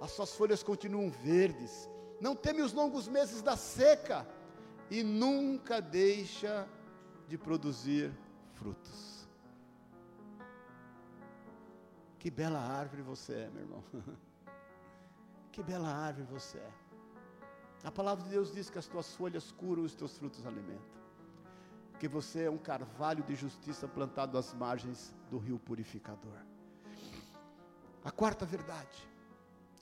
[0.00, 1.88] as suas folhas continuam verdes,
[2.20, 4.26] não teme os longos meses da seca
[4.90, 6.68] e nunca deixa
[7.28, 8.12] de produzir
[8.54, 9.26] frutos.
[12.18, 13.84] Que bela árvore você é, meu irmão.
[15.52, 16.70] que bela árvore você é.
[17.84, 20.96] A palavra de Deus diz que as tuas folhas curam os teus frutos alimentam.
[22.00, 26.38] Que você é um carvalho de justiça plantado às margens do rio purificador.
[28.06, 29.10] A quarta verdade.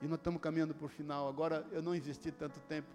[0.01, 1.29] E nós estamos caminhando por final.
[1.29, 2.89] Agora eu não investi tanto tempo,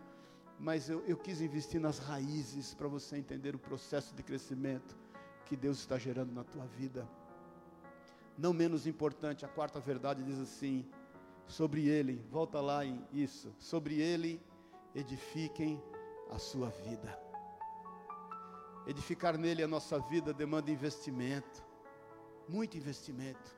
[0.60, 4.98] mas eu, eu quis investir nas raízes para você entender o processo de crescimento
[5.46, 7.08] que Deus está gerando na tua vida.
[8.36, 10.84] Não menos importante, a quarta verdade diz assim:
[11.46, 14.42] sobre ele, volta lá em isso, sobre ele
[14.96, 15.80] edifiquem
[16.32, 17.16] a sua vida.
[18.88, 21.64] Edificar nele a nossa vida demanda investimento,
[22.48, 23.56] muito investimento.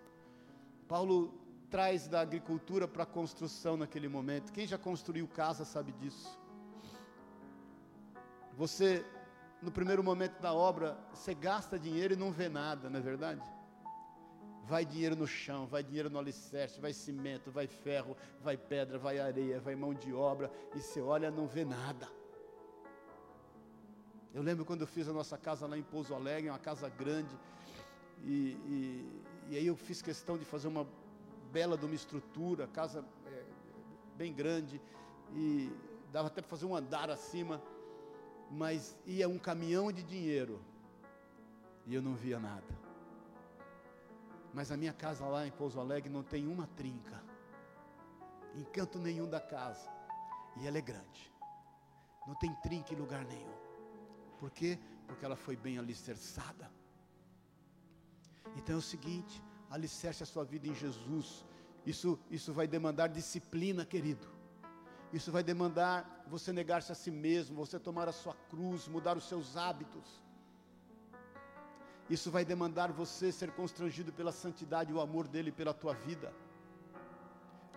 [0.85, 1.40] Paulo
[1.71, 4.51] traz da agricultura para a construção naquele momento.
[4.51, 6.37] Quem já construiu casa sabe disso.
[8.57, 9.05] Você,
[9.61, 13.41] no primeiro momento da obra, você gasta dinheiro e não vê nada, não é verdade?
[14.65, 19.19] Vai dinheiro no chão, vai dinheiro no alicerce, vai cimento, vai ferro, vai pedra, vai
[19.19, 22.07] areia, vai mão de obra, e você olha não vê nada.
[24.33, 27.35] Eu lembro quando eu fiz a nossa casa lá em Pouso Alegre, uma casa grande,
[28.23, 30.85] e, e, e aí eu fiz questão de fazer uma
[31.51, 33.43] bela de uma estrutura, casa é,
[34.15, 34.81] bem grande,
[35.33, 35.71] e
[36.11, 37.61] dava até para fazer um andar acima,
[38.49, 40.61] mas ia um caminhão de dinheiro,
[41.85, 42.79] e eu não via nada.
[44.53, 47.23] Mas a minha casa lá em Pouso Alegre não tem uma trinca,
[48.55, 49.89] em canto nenhum da casa,
[50.57, 51.31] e ela é grande,
[52.27, 53.55] não tem trinca em lugar nenhum.
[54.37, 54.79] Por quê?
[55.07, 56.71] Porque ela foi bem alicerçada.
[58.55, 59.41] Então é o seguinte:
[59.71, 61.45] alicerce a sua vida em Jesus.
[61.85, 64.27] Isso, isso vai demandar disciplina, querido.
[65.11, 69.27] Isso vai demandar você negar-se a si mesmo, você tomar a sua cruz, mudar os
[69.27, 70.21] seus hábitos.
[72.09, 76.33] Isso vai demandar você ser constrangido pela santidade e o amor dele pela tua vida.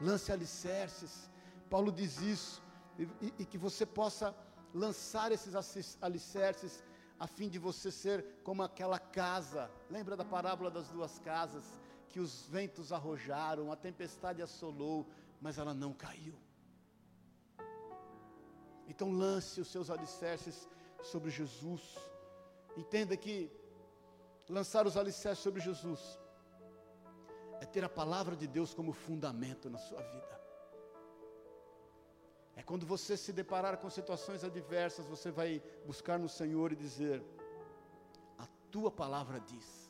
[0.01, 1.31] Lance alicerces.
[1.71, 2.63] Paulo diz isso.
[2.99, 4.35] E, e, que você possa
[4.73, 5.55] lançar esses
[6.01, 6.83] alicerces
[7.19, 9.71] a fim de você ser como aquela casa.
[9.91, 11.65] Lembra da parábola das duas casas?
[12.09, 15.07] Que os ventos arrojaram, a tempestade assolou,
[15.41, 16.39] mas ela não caiu.
[18.87, 20.69] Então lance os seus alicerces
[21.03, 21.83] sobre Jesus.
[22.77, 23.51] Entenda que
[24.49, 26.19] lançar os alicerces sobre Jesus,
[27.61, 30.44] é ter a palavra de Deus como fundamento na sua vida.
[32.57, 37.23] É quando você se deparar com situações adversas, você vai buscar no Senhor e dizer:
[38.39, 39.85] A tua palavra diz.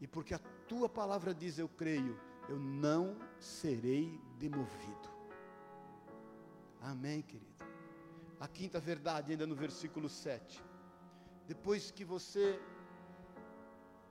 [0.00, 2.18] E porque a tua palavra diz, eu creio,
[2.48, 5.08] eu não serei demovido.
[6.80, 7.56] Amém, querido.
[8.38, 10.62] A quinta verdade, ainda no versículo 7.
[11.46, 12.60] Depois que você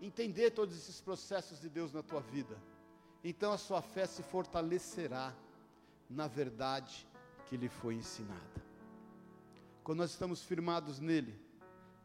[0.01, 2.57] entender todos esses processos de Deus na tua vida,
[3.23, 5.33] então a sua fé se fortalecerá
[6.09, 7.07] na verdade
[7.45, 8.63] que lhe foi ensinada.
[9.83, 11.39] Quando nós estamos firmados nele,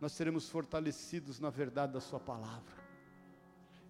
[0.00, 2.78] nós seremos fortalecidos na verdade da sua palavra.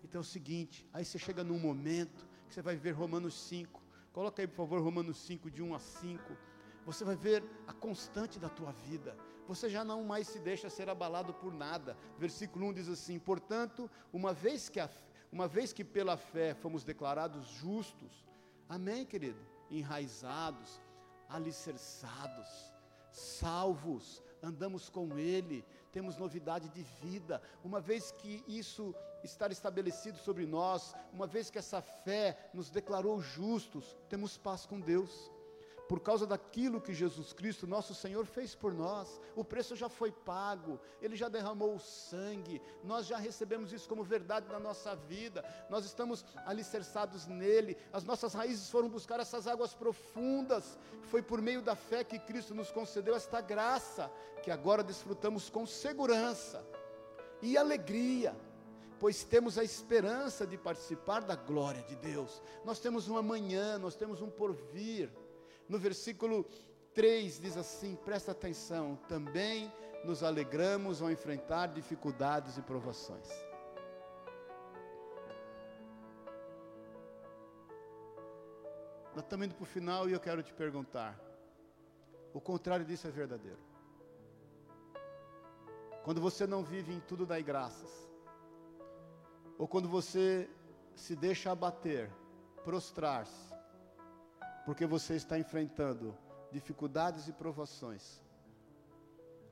[0.02, 3.80] Então é o seguinte, aí você chega num momento que você vai ver Romanos 5.
[4.12, 6.36] Coloca aí, por favor, Romanos 5 de 1 a 5.
[6.86, 9.16] Você vai ver a constante da tua vida
[9.50, 11.96] você já não mais se deixa ser abalado por nada.
[12.16, 14.88] Versículo 1 diz assim: Portanto, uma vez que, a,
[15.32, 18.24] uma vez que pela fé fomos declarados justos,
[18.68, 19.40] amém, querido?
[19.68, 20.80] Enraizados,
[21.30, 22.72] alicerçados,
[23.10, 27.42] salvos, andamos com Ele, temos novidade de vida.
[27.64, 33.20] Uma vez que isso está estabelecido sobre nós, uma vez que essa fé nos declarou
[33.20, 35.30] justos, temos paz com Deus
[35.90, 39.20] por causa daquilo que Jesus Cristo, nosso Senhor, fez por nós.
[39.34, 44.04] O preço já foi pago, Ele já derramou o sangue, nós já recebemos isso como
[44.04, 49.74] verdade na nossa vida, nós estamos alicerçados nele, as nossas raízes foram buscar essas águas
[49.74, 50.78] profundas.
[51.02, 54.08] Foi por meio da fé que Cristo nos concedeu esta graça,
[54.44, 56.64] que agora desfrutamos com segurança
[57.42, 58.32] e alegria
[59.00, 62.42] pois temos a esperança de participar da glória de Deus.
[62.66, 65.10] Nós temos um amanhã, nós temos um porvir
[65.70, 66.44] no versículo
[66.92, 69.72] 3 diz assim: presta atenção, também
[70.04, 73.28] nos alegramos ao enfrentar dificuldades e provações.
[79.14, 81.16] Nós estamos indo para o final e eu quero te perguntar:
[82.34, 83.60] o contrário disso é verdadeiro?
[86.02, 88.10] Quando você não vive em tudo dai graças,
[89.56, 90.50] ou quando você
[90.96, 92.10] se deixa abater,
[92.64, 93.49] prostrar-se,
[94.64, 96.16] porque você está enfrentando
[96.50, 98.22] dificuldades e provações.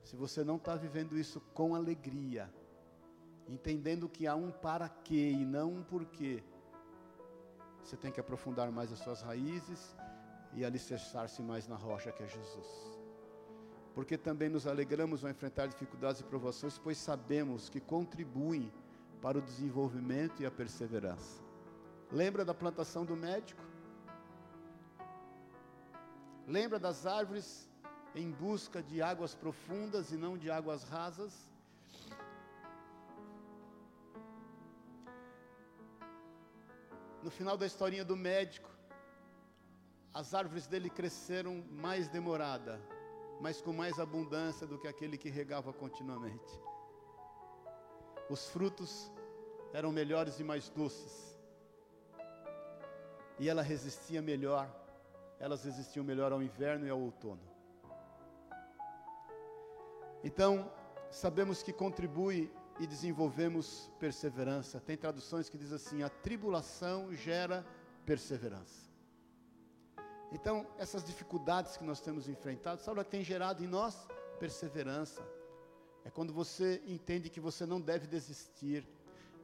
[0.03, 2.51] Se você não está vivendo isso com alegria,
[3.47, 6.43] entendendo que há um para quê e não um porquê,
[7.83, 9.95] você tem que aprofundar mais as suas raízes
[10.53, 12.99] e alicerçar-se mais na rocha que é Jesus.
[13.93, 18.71] Porque também nos alegramos ao enfrentar dificuldades e provações, pois sabemos que contribuem
[19.21, 21.41] para o desenvolvimento e a perseverança.
[22.11, 23.68] Lembra da plantação do médico?
[26.49, 27.69] Lembra das árvores
[28.15, 31.31] em busca de águas profundas e não de águas rasas?
[37.21, 38.71] No final da historinha do médico,
[40.11, 42.81] as árvores dele cresceram mais demorada,
[43.39, 46.59] mas com mais abundância do que aquele que regava continuamente.
[48.27, 49.11] Os frutos
[49.71, 51.37] eram melhores e mais doces.
[53.37, 54.78] E ela resistia melhor
[55.39, 57.41] elas resistiam melhor ao inverno e ao outono.
[60.23, 60.69] Então,
[61.09, 64.79] sabemos que contribui e desenvolvemos perseverança.
[64.79, 67.65] Tem traduções que diz assim: a tribulação gera
[68.05, 68.89] perseverança.
[70.31, 74.07] Então, essas dificuldades que nós temos enfrentado, sabe o que tem gerado em nós?
[74.39, 75.25] Perseverança.
[76.05, 78.87] É quando você entende que você não deve desistir,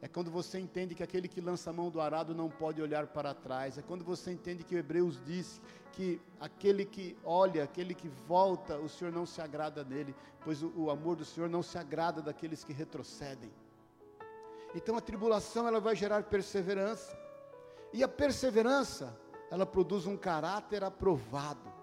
[0.05, 3.07] é quando você entende que aquele que lança a mão do arado não pode olhar
[3.07, 3.75] para trás.
[3.75, 5.59] É quando você entende que o Hebreus diz
[5.93, 10.71] que aquele que olha, aquele que volta, o Senhor não se agrada dele, pois o,
[10.75, 13.51] o amor do Senhor não se agrada daqueles que retrocedem.
[14.75, 17.17] Então a tribulação ela vai gerar perseverança.
[17.91, 21.73] E a perseverança, ela produz um caráter aprovado.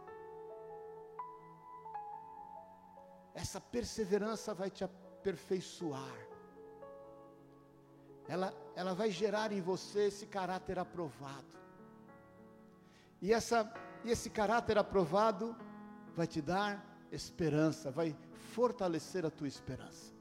[3.35, 6.32] Essa perseverança vai te aperfeiçoar
[8.29, 11.59] ela, ela vai gerar em você esse caráter aprovado.
[13.21, 13.73] E, essa,
[14.05, 15.57] e esse caráter aprovado
[16.15, 18.17] vai te dar esperança, vai
[18.53, 20.13] fortalecer a tua esperança.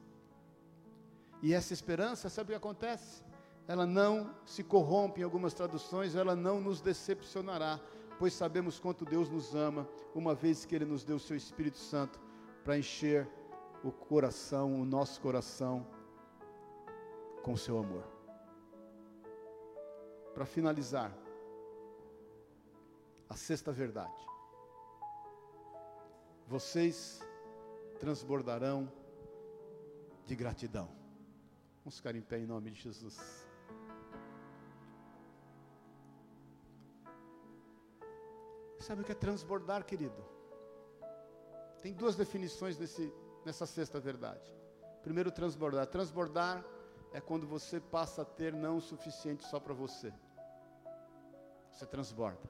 [1.42, 3.24] E essa esperança, sabe o que acontece?
[3.68, 7.80] Ela não se corrompe em algumas traduções, ela não nos decepcionará,
[8.20, 11.78] pois sabemos quanto Deus nos ama, uma vez que Ele nos deu o Seu Espírito
[11.78, 12.20] Santo
[12.64, 13.28] para encher
[13.84, 15.88] o coração, o nosso coração
[17.42, 18.04] com o seu amor.
[20.34, 21.12] Para finalizar,
[23.30, 24.28] a sexta verdade.
[26.48, 27.22] Vocês
[28.00, 28.92] transbordarão
[30.26, 30.90] de gratidão.
[31.84, 33.18] Vamos ficar em pé em nome de Jesus.
[38.80, 40.26] Sabe o que é transbordar, querido?
[41.82, 43.14] Tem duas definições nesse,
[43.46, 44.52] nessa sexta verdade.
[45.02, 45.88] Primeiro, transbordar.
[45.88, 46.66] Transbordar
[47.14, 50.14] é quando você passa a ter não o suficiente só para você.
[51.70, 52.50] Você transborda.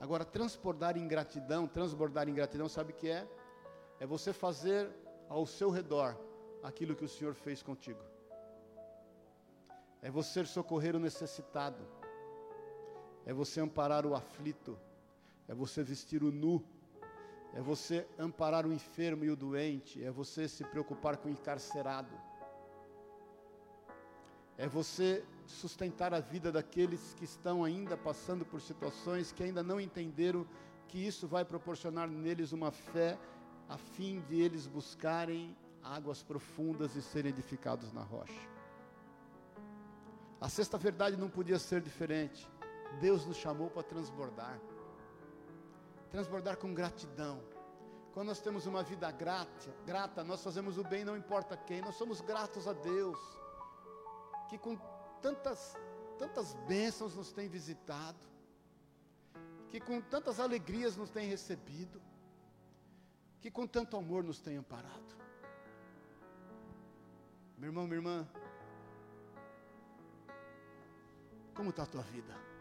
[0.00, 3.28] Agora, transportar em gratidão, transbordar em gratidão, sabe o que é?
[4.00, 4.90] É você fazer
[5.28, 6.16] ao seu redor
[6.62, 8.00] aquilo que o Senhor fez contigo.
[10.00, 11.86] É você socorrer o necessitado.
[13.24, 14.76] É você amparar o aflito.
[15.46, 16.64] É você vestir o nu
[17.54, 22.14] é você amparar o enfermo e o doente, é você se preocupar com o encarcerado,
[24.56, 29.80] é você sustentar a vida daqueles que estão ainda passando por situações que ainda não
[29.80, 30.46] entenderam
[30.88, 33.18] que isso vai proporcionar neles uma fé
[33.68, 38.48] a fim de eles buscarem águas profundas e serem edificados na rocha.
[40.40, 42.48] A sexta verdade não podia ser diferente.
[43.00, 44.60] Deus nos chamou para transbordar.
[46.12, 47.42] Transbordar com gratidão.
[48.12, 51.94] Quando nós temos uma vida grata, grata, nós fazemos o bem não importa quem, nós
[51.94, 53.18] somos gratos a Deus,
[54.50, 54.76] que com
[55.22, 55.74] tantas,
[56.18, 58.18] tantas bênçãos nos tem visitado,
[59.70, 62.02] que com tantas alegrias nos tem recebido,
[63.40, 65.16] que com tanto amor nos tem amparado.
[67.56, 68.28] Meu irmão, minha irmã,
[71.54, 72.51] como está a tua vida?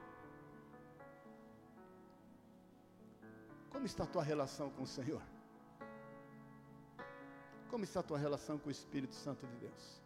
[3.81, 5.23] Como está a tua relação com o Senhor?
[7.67, 9.99] Como está a tua relação com o Espírito Santo de Deus?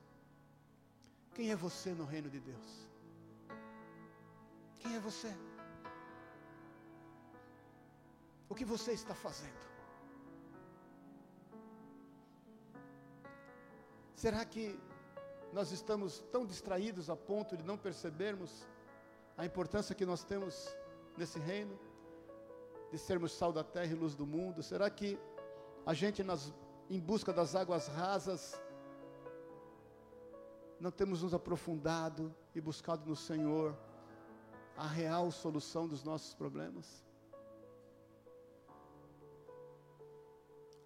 [1.33, 2.87] Quem é você no reino de Deus?
[4.79, 5.27] Quem é você?
[8.47, 9.59] O que você está fazendo?
[14.15, 14.79] Será que
[15.51, 18.65] nós estamos tão distraídos a ponto de não percebermos
[19.37, 20.73] a importância que nós temos
[21.17, 21.77] nesse reino?
[22.91, 24.63] De sermos sal da terra e luz do mundo?
[24.63, 25.19] Será que
[25.85, 26.53] a gente nas
[26.89, 28.61] em busca das águas rasas,
[30.79, 33.75] não temos nos aprofundado e buscado no Senhor
[34.77, 37.03] a real solução dos nossos problemas?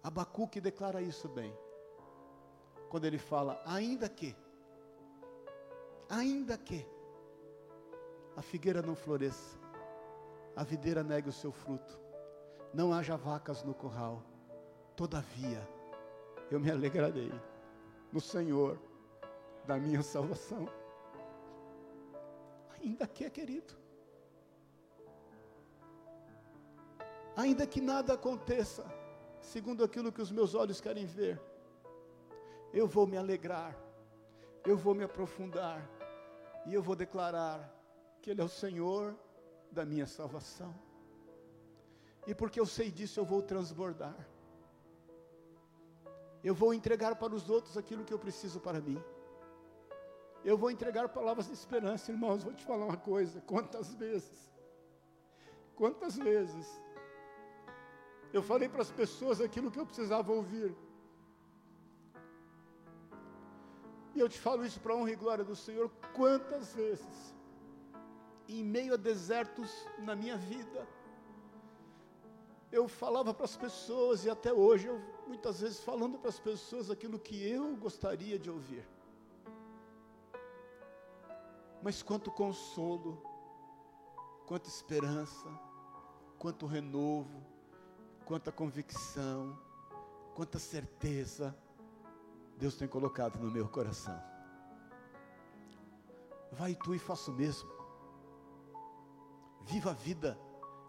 [0.02, 1.54] Abacuque declara isso bem,
[2.88, 4.34] quando ele fala: ainda que,
[6.08, 6.86] ainda que
[8.34, 9.59] a figueira não floresça,
[10.60, 11.98] a videira negue o seu fruto,
[12.74, 14.22] não haja vacas no curral,
[14.94, 15.66] todavia,
[16.50, 17.32] eu me alegrarei
[18.12, 18.78] no Senhor
[19.66, 20.68] da minha salvação.
[22.78, 23.72] Ainda que, querido,
[27.34, 28.84] ainda que nada aconteça,
[29.40, 31.40] segundo aquilo que os meus olhos querem ver,
[32.70, 33.74] eu vou me alegrar,
[34.66, 35.80] eu vou me aprofundar,
[36.66, 37.74] e eu vou declarar
[38.20, 39.16] que Ele é o Senhor
[39.70, 40.74] da minha salvação.
[42.26, 44.16] E porque eu sei disso, eu vou transbordar.
[46.42, 49.02] Eu vou entregar para os outros aquilo que eu preciso para mim.
[50.42, 52.42] Eu vou entregar palavras de esperança, irmãos.
[52.42, 54.50] Vou te falar uma coisa: quantas vezes,
[55.74, 56.66] quantas vezes,
[58.32, 60.74] eu falei para as pessoas aquilo que eu precisava ouvir.
[64.14, 65.90] E eu te falo isso para honra e glória do Senhor.
[66.14, 67.34] Quantas vezes,
[68.58, 70.86] em meio a desertos na minha vida,
[72.72, 76.90] eu falava para as pessoas, e até hoje eu muitas vezes falando para as pessoas
[76.90, 78.86] aquilo que eu gostaria de ouvir.
[81.82, 83.22] Mas quanto consolo,
[84.46, 85.48] quanta esperança,
[86.38, 87.42] quanto renovo,
[88.24, 89.58] quanta convicção,
[90.34, 91.56] quanta certeza
[92.56, 94.20] Deus tem colocado no meu coração.
[96.52, 97.79] Vai tu e faça o mesmo.
[99.66, 100.38] Viva a vida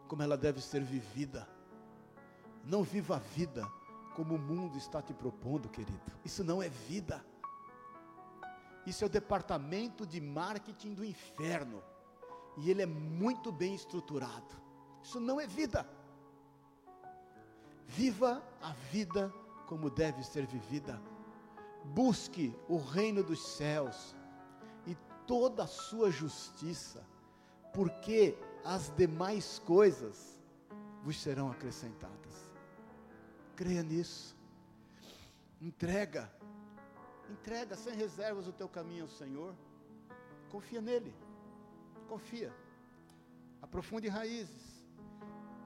[0.08, 1.48] como ela deve ser vivida.
[2.64, 3.68] Não viva a vida
[4.16, 6.00] como o mundo está te propondo, querido.
[6.24, 7.24] Isso não é vida.
[8.86, 11.82] Isso é o departamento de marketing do inferno.
[12.58, 14.54] E ele é muito bem estruturado.
[15.04, 15.88] Isso não é vida.
[17.88, 19.34] Viva a vida
[19.68, 21.02] como deve ser vivida.
[21.84, 24.16] Busque o reino dos céus
[24.86, 24.96] e
[25.26, 27.04] toda a sua justiça,
[27.74, 30.40] porque as demais coisas
[31.04, 32.50] vos serão acrescentadas.
[33.56, 34.36] Creia nisso.
[35.60, 36.32] Entrega.
[37.30, 39.56] Entrega sem reservas o teu caminho ao Senhor.
[40.50, 41.14] Confia nele.
[42.08, 42.54] Confia.
[43.62, 44.84] Aprofunde raízes.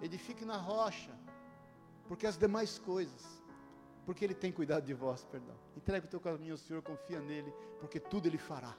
[0.01, 1.11] Edifique na rocha.
[2.07, 3.41] Porque as demais coisas.
[4.05, 5.55] Porque Ele tem cuidado de vós, perdão.
[5.75, 8.75] Entrega o teu caminho ao Senhor, confia nele, porque tudo Ele fará.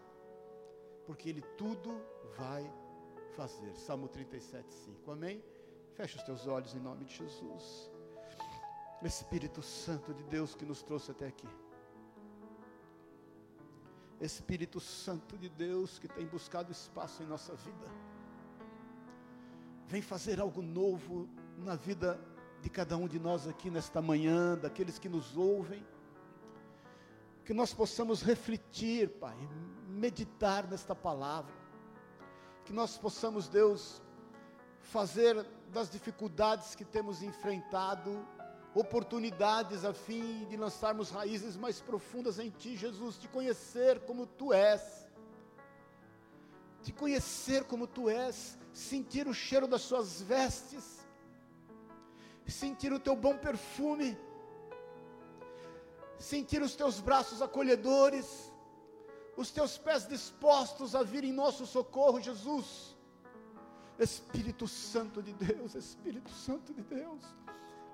[1.04, 2.00] Porque Ele tudo
[2.36, 2.85] vai fazer.
[3.74, 5.10] Salmo 37, 5.
[5.10, 5.42] Amém?
[5.94, 7.90] Fecha os teus olhos em nome de Jesus.
[9.02, 11.48] Espírito Santo de Deus que nos trouxe até aqui.
[14.20, 17.86] Espírito Santo de Deus que tem buscado espaço em nossa vida.
[19.86, 22.18] Vem fazer algo novo na vida
[22.60, 25.86] de cada um de nós aqui nesta manhã, daqueles que nos ouvem.
[27.44, 29.36] Que nós possamos refletir, Pai,
[29.86, 31.54] meditar nesta palavra.
[32.66, 34.02] Que nós possamos, Deus,
[34.80, 38.26] fazer das dificuldades que temos enfrentado
[38.74, 44.52] oportunidades a fim de lançarmos raízes mais profundas em Ti, Jesus, te conhecer como Tu
[44.52, 45.08] és,
[46.82, 51.06] te conhecer como Tu és, sentir o cheiro das Suas vestes,
[52.48, 54.18] sentir o Teu bom perfume,
[56.18, 58.45] sentir os Teus braços acolhedores,
[59.36, 62.96] os Teus pés dispostos a vir em nosso socorro, Jesus
[63.98, 67.22] Espírito Santo de Deus, Espírito Santo de Deus,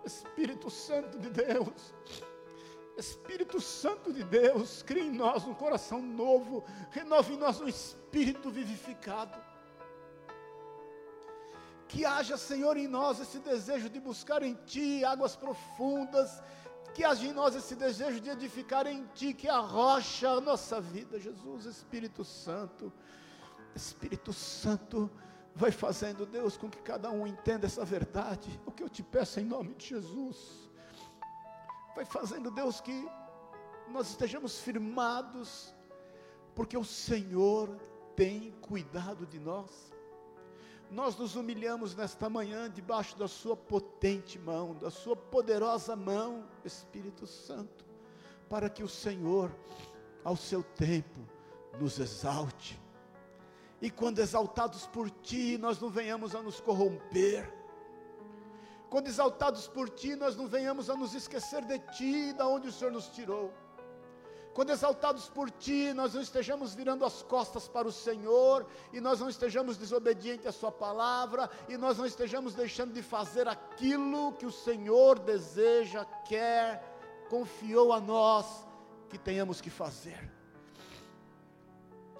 [0.05, 1.95] Espírito Santo de Deus.
[2.97, 8.51] Espírito Santo de Deus, crie em nós um coração novo, renove em nós um espírito
[8.51, 9.41] vivificado.
[11.89, 16.43] Que haja, Senhor, em nós esse desejo de buscar em Ti águas profundas,
[16.95, 21.19] que haja em nós esse desejo de edificar em Ti, que arrocha a nossa vida,
[21.19, 22.93] Jesus, Espírito Santo,
[23.75, 25.11] Espírito Santo,
[25.55, 29.41] vai fazendo, Deus, com que cada um entenda essa verdade, o que eu te peço
[29.41, 30.71] em nome de Jesus,
[31.95, 33.09] vai fazendo, Deus, que
[33.89, 35.75] nós estejamos firmados,
[36.55, 37.77] porque o Senhor
[38.15, 39.93] tem cuidado de nós,
[40.93, 47.27] nós nos humilhamos nesta manhã debaixo da Sua potente mão, da Sua poderosa mão, Espírito
[47.27, 47.85] Santo,
[48.49, 49.51] para que o Senhor,
[50.23, 51.19] ao seu tempo,
[51.81, 52.79] nos exalte.
[53.81, 57.51] E quando exaltados por Ti, nós não venhamos a nos corromper.
[58.91, 62.73] Quando exaltados por Ti, nós não venhamos a nos esquecer de Ti, da onde o
[62.73, 63.51] Senhor nos tirou
[64.55, 69.21] quando exaltados por Ti, nós não estejamos virando as costas para o Senhor, e nós
[69.21, 74.45] não estejamos desobedientes à Sua palavra, e nós não estejamos deixando de fazer aquilo que
[74.45, 76.83] o Senhor deseja, quer,
[77.31, 78.67] confiou a nós
[79.09, 80.31] que tenhamos que fazer.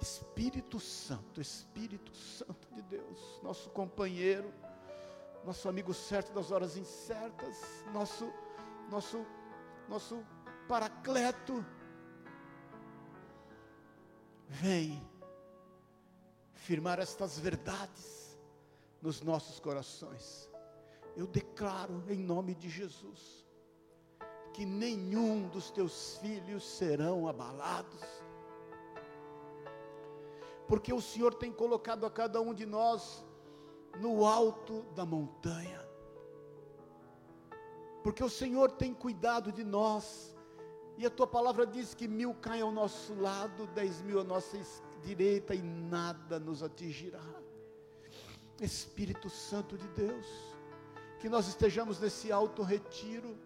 [0.01, 4.51] Espírito Santo, Espírito Santo de Deus, nosso companheiro,
[5.45, 7.57] nosso amigo certo das horas incertas,
[7.93, 8.31] nosso,
[8.89, 9.25] nosso,
[9.87, 10.25] nosso
[10.67, 11.63] paracleto,
[14.53, 15.01] vem
[16.53, 18.37] firmar estas verdades
[19.01, 20.49] nos nossos corações.
[21.15, 23.43] Eu declaro em nome de Jesus
[24.53, 28.01] que nenhum dos teus filhos serão abalados,
[30.67, 33.25] porque o Senhor tem colocado a cada um de nós
[33.99, 35.83] no alto da montanha,
[38.03, 40.32] porque o Senhor tem cuidado de nós,
[40.97, 44.57] e a tua palavra diz que mil caem ao nosso lado, dez mil à nossa
[45.01, 47.23] direita e nada nos atingirá.
[48.61, 50.27] Espírito Santo de Deus,
[51.19, 53.37] que nós estejamos nesse alto retiro,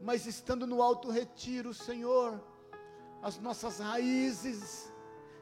[0.00, 2.40] mas estando no alto retiro, Senhor,
[3.22, 4.92] as nossas raízes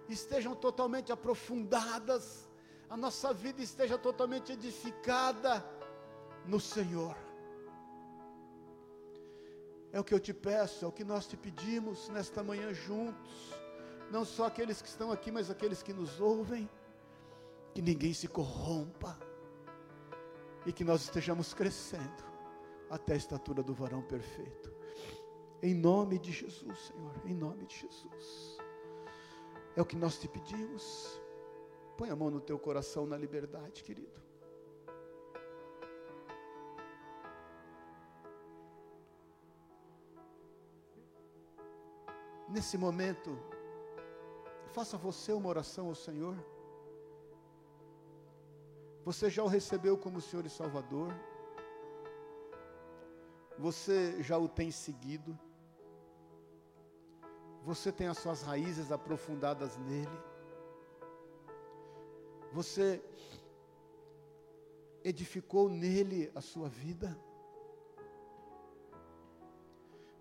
[0.09, 2.49] estejam totalmente aprofundadas,
[2.89, 5.65] a nossa vida esteja totalmente edificada
[6.47, 7.26] no Senhor.
[9.93, 13.55] É o que eu te peço, é o que nós te pedimos nesta manhã juntos.
[14.11, 16.69] Não só aqueles que estão aqui, mas aqueles que nos ouvem.
[17.75, 19.19] Que ninguém se corrompa.
[20.65, 22.25] E que nós estejamos crescendo
[22.91, 24.73] até a estatura do varão perfeito.
[25.63, 28.59] Em nome de Jesus, Senhor, em nome de Jesus.
[29.75, 31.21] É o que nós te pedimos.
[31.97, 34.26] Põe a mão no teu coração na liberdade, querido.
[42.57, 43.39] Nesse momento,
[44.73, 46.35] faça você uma oração ao Senhor.
[49.05, 51.13] Você já o recebeu como Senhor e Salvador?
[53.59, 55.39] Você já o tem seguido?
[57.63, 60.19] Você tem as suas raízes aprofundadas nele?
[62.53, 63.05] Você
[65.05, 67.15] edificou nele a sua vida?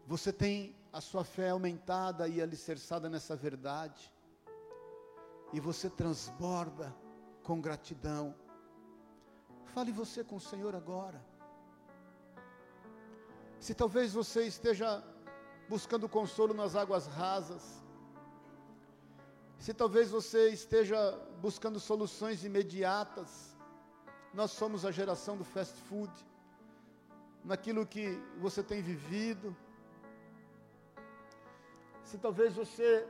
[0.07, 4.13] Você tem a sua fé aumentada e alicerçada nessa verdade,
[5.51, 6.95] e você transborda
[7.43, 8.35] com gratidão.
[9.73, 11.23] Fale você com o Senhor agora.
[13.59, 15.03] Se talvez você esteja
[15.67, 17.83] buscando consolo nas águas rasas,
[19.57, 20.99] se talvez você esteja
[21.41, 23.57] buscando soluções imediatas,
[24.33, 26.13] nós somos a geração do fast food,
[27.43, 29.55] naquilo que você tem vivido,
[32.05, 33.07] se talvez você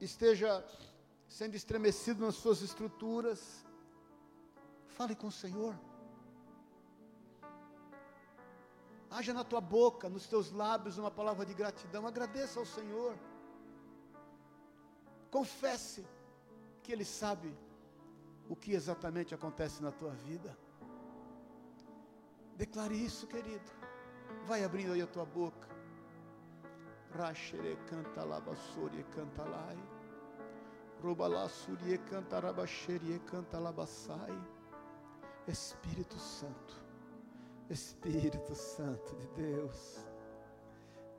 [0.00, 0.64] esteja
[1.28, 3.64] sendo estremecido nas suas estruturas,
[4.88, 5.74] fale com o Senhor.
[9.10, 12.06] Haja na tua boca, nos teus lábios, uma palavra de gratidão.
[12.06, 13.16] Agradeça ao Senhor.
[15.30, 16.04] Confesse
[16.82, 17.56] que Ele sabe
[18.48, 20.56] o que exatamente acontece na tua vida.
[22.56, 23.70] Declare isso, querido.
[24.46, 25.73] Vai abrindo aí a tua boca.
[27.16, 29.78] Rachere canta labassorie canta lai.
[31.00, 34.36] Robalá surie canta rabaxerie canta labassai.
[35.46, 36.74] Espírito Santo,
[37.70, 40.04] Espírito Santo de Deus,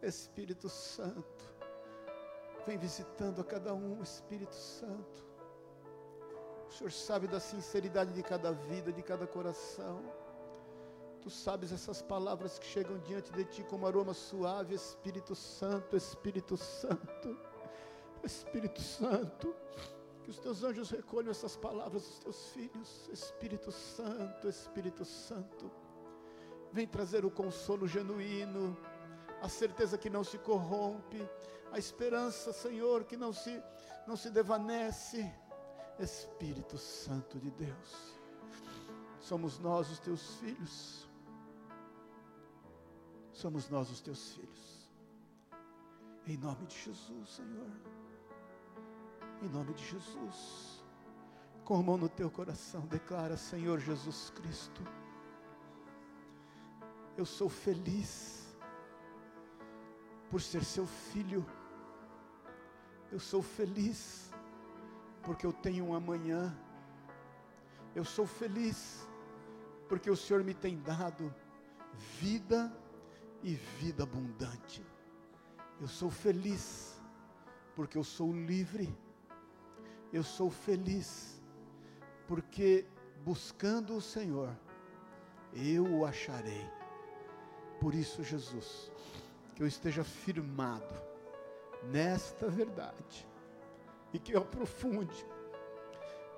[0.02, 1.46] Espírito Santo,
[2.66, 5.24] vem visitando a cada um, Espírito Santo.
[6.68, 10.04] O Senhor sabe da sinceridade de cada vida, de cada coração.
[11.26, 16.56] Tu sabes essas palavras que chegam diante de ti como aroma suave, Espírito Santo, Espírito
[16.56, 17.36] Santo,
[18.24, 19.56] Espírito Santo.
[20.24, 25.72] Que os teus anjos recolham essas palavras dos teus filhos, Espírito Santo, Espírito Santo.
[26.72, 28.78] Vem trazer o consolo genuíno,
[29.42, 31.28] a certeza que não se corrompe,
[31.72, 33.60] a esperança, Senhor, que não se
[34.06, 35.28] não se devanece.
[35.98, 38.20] Espírito Santo de Deus.
[39.20, 41.05] Somos nós os teus filhos
[43.46, 44.90] somos nós os teus filhos.
[46.26, 47.72] Em nome de Jesus, Senhor.
[49.44, 50.84] Em nome de Jesus.
[51.64, 54.82] Com a mão no teu coração, declara, Senhor Jesus Cristo.
[57.16, 58.58] Eu sou feliz
[60.32, 61.46] por ser seu filho.
[63.12, 64.32] Eu sou feliz
[65.22, 66.52] porque eu tenho um amanhã.
[67.94, 69.08] Eu sou feliz
[69.88, 71.32] porque o Senhor me tem dado
[72.20, 72.76] vida
[73.46, 74.84] e vida abundante.
[75.80, 77.00] Eu sou feliz,
[77.76, 78.92] porque eu sou livre.
[80.12, 81.40] Eu sou feliz,
[82.28, 82.88] porque
[83.24, 84.50] buscando o Senhor,
[85.54, 86.68] eu o acharei.
[87.80, 88.92] Por isso, Jesus,
[89.54, 90.96] que eu esteja firmado
[91.84, 93.28] nesta verdade
[94.12, 95.24] e que eu aprofunde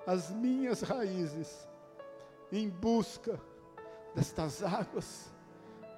[0.06, 1.66] as minhas raízes
[2.52, 3.40] em busca
[4.14, 5.37] destas águas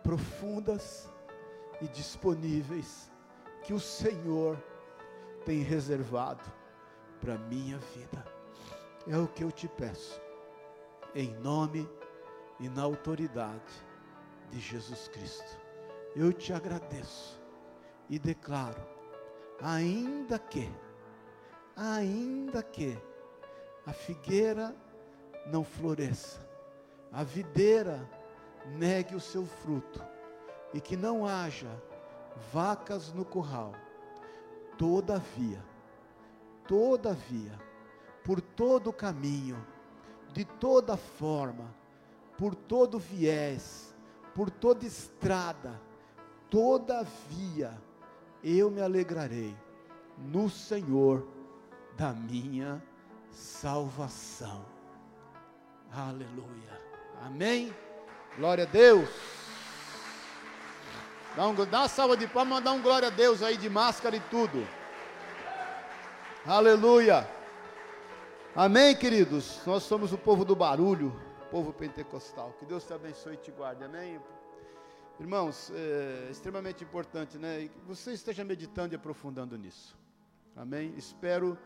[0.03, 1.09] profundas
[1.81, 3.11] e disponíveis
[3.63, 4.63] que o Senhor
[5.45, 6.43] tem reservado
[7.21, 8.25] para minha vida.
[9.07, 10.21] É o que eu te peço,
[11.15, 11.89] em nome
[12.59, 13.73] e na autoridade
[14.51, 15.59] de Jesus Cristo.
[16.15, 17.41] Eu te agradeço
[18.09, 18.83] e declaro,
[19.61, 20.69] ainda que,
[21.77, 22.99] ainda que
[23.87, 24.75] a figueira
[25.47, 26.41] não floresça,
[27.13, 28.09] a videira
[28.67, 30.03] negue o seu fruto
[30.73, 31.71] e que não haja
[32.53, 33.75] vacas no curral.
[34.79, 35.63] Todavia,
[36.67, 37.59] todavia,
[38.25, 39.65] por todo caminho,
[40.33, 41.75] de toda forma,
[42.39, 43.95] por todo viés,
[44.35, 45.81] por toda estrada,
[46.49, 47.77] todavia,
[48.43, 49.55] eu me alegrarei
[50.17, 51.27] no Senhor
[51.97, 52.83] da minha
[53.31, 54.65] salvação.
[55.93, 56.81] Aleluia.
[57.23, 57.75] Amém.
[58.37, 59.09] Glória a Deus.
[61.37, 64.17] Dá, um, dá uma salva de palmas, mandar um glória a Deus aí de máscara
[64.17, 64.67] e tudo.
[66.47, 67.29] Aleluia.
[68.55, 69.61] Amém, queridos?
[69.67, 71.15] Nós somos o povo do barulho,
[71.51, 72.55] povo pentecostal.
[72.59, 73.85] Que Deus te abençoe e te guarde.
[73.85, 74.21] Amém?
[75.19, 77.69] Irmãos, é extremamente importante, né?
[77.69, 79.97] Que você esteja meditando e aprofundando nisso.
[80.57, 80.95] Amém?
[80.97, 81.59] Espero,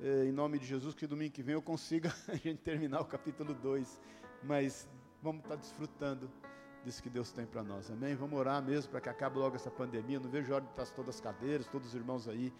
[0.00, 3.04] é, em nome de Jesus, que domingo que vem eu consiga a gente terminar o
[3.04, 4.00] capítulo 2.
[4.42, 4.88] Mas
[5.22, 6.28] vamos estar desfrutando
[6.84, 8.14] disso que Deus tem para nós, amém?
[8.16, 10.18] Vamos orar mesmo para que acabe logo essa pandemia.
[10.18, 12.52] Não vejo a hora de estar todas as cadeiras, todos os irmãos aí.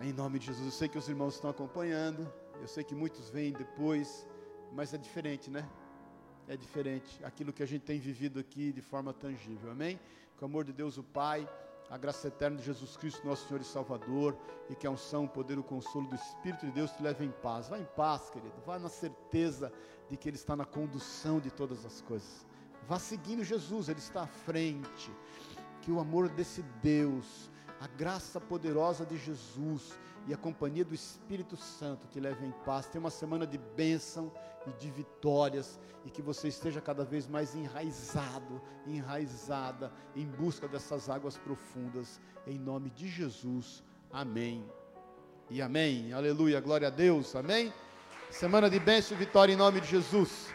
[0.00, 3.28] Em nome de Jesus, eu sei que os irmãos estão acompanhando, eu sei que muitos
[3.30, 4.26] vêm depois,
[4.72, 5.68] mas é diferente, né?
[6.46, 9.98] É diferente aquilo que a gente tem vivido aqui de forma tangível, amém?
[10.38, 11.48] Com o amor de Deus, o Pai,
[11.90, 14.36] a graça eterna de Jesus Cristo, nosso Senhor e Salvador,
[14.68, 17.30] e que a unção, o poder, o consolo do Espírito de Deus te leve em
[17.30, 17.68] paz.
[17.68, 19.72] Vá em paz, querido, vá na certeza
[20.08, 22.46] de que Ele está na condução de todas as coisas.
[22.88, 25.10] Vá seguindo Jesus, Ele está à frente.
[25.82, 29.96] Que o amor desse Deus, a graça poderosa de Jesus
[30.26, 32.86] e a companhia do Espírito Santo te leve em paz.
[32.86, 34.32] Tenha uma semana de bênção
[34.66, 41.08] e de vitórias e que você esteja cada vez mais enraizado, enraizada em busca dessas
[41.08, 42.20] águas profundas.
[42.46, 43.84] Em nome de Jesus.
[44.12, 44.68] Amém.
[45.48, 46.12] E amém.
[46.12, 46.60] Aleluia.
[46.60, 47.36] Glória a Deus.
[47.36, 47.72] Amém.
[48.30, 50.52] Semana de bênção e vitória em nome de Jesus.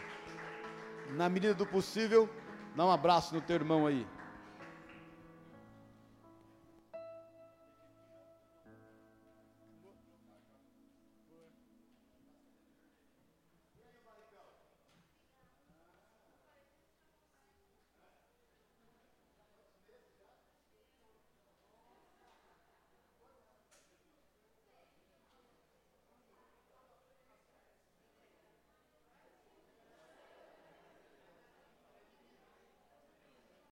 [1.12, 2.28] Na medida do possível,
[2.76, 4.06] dá um abraço no teu irmão aí.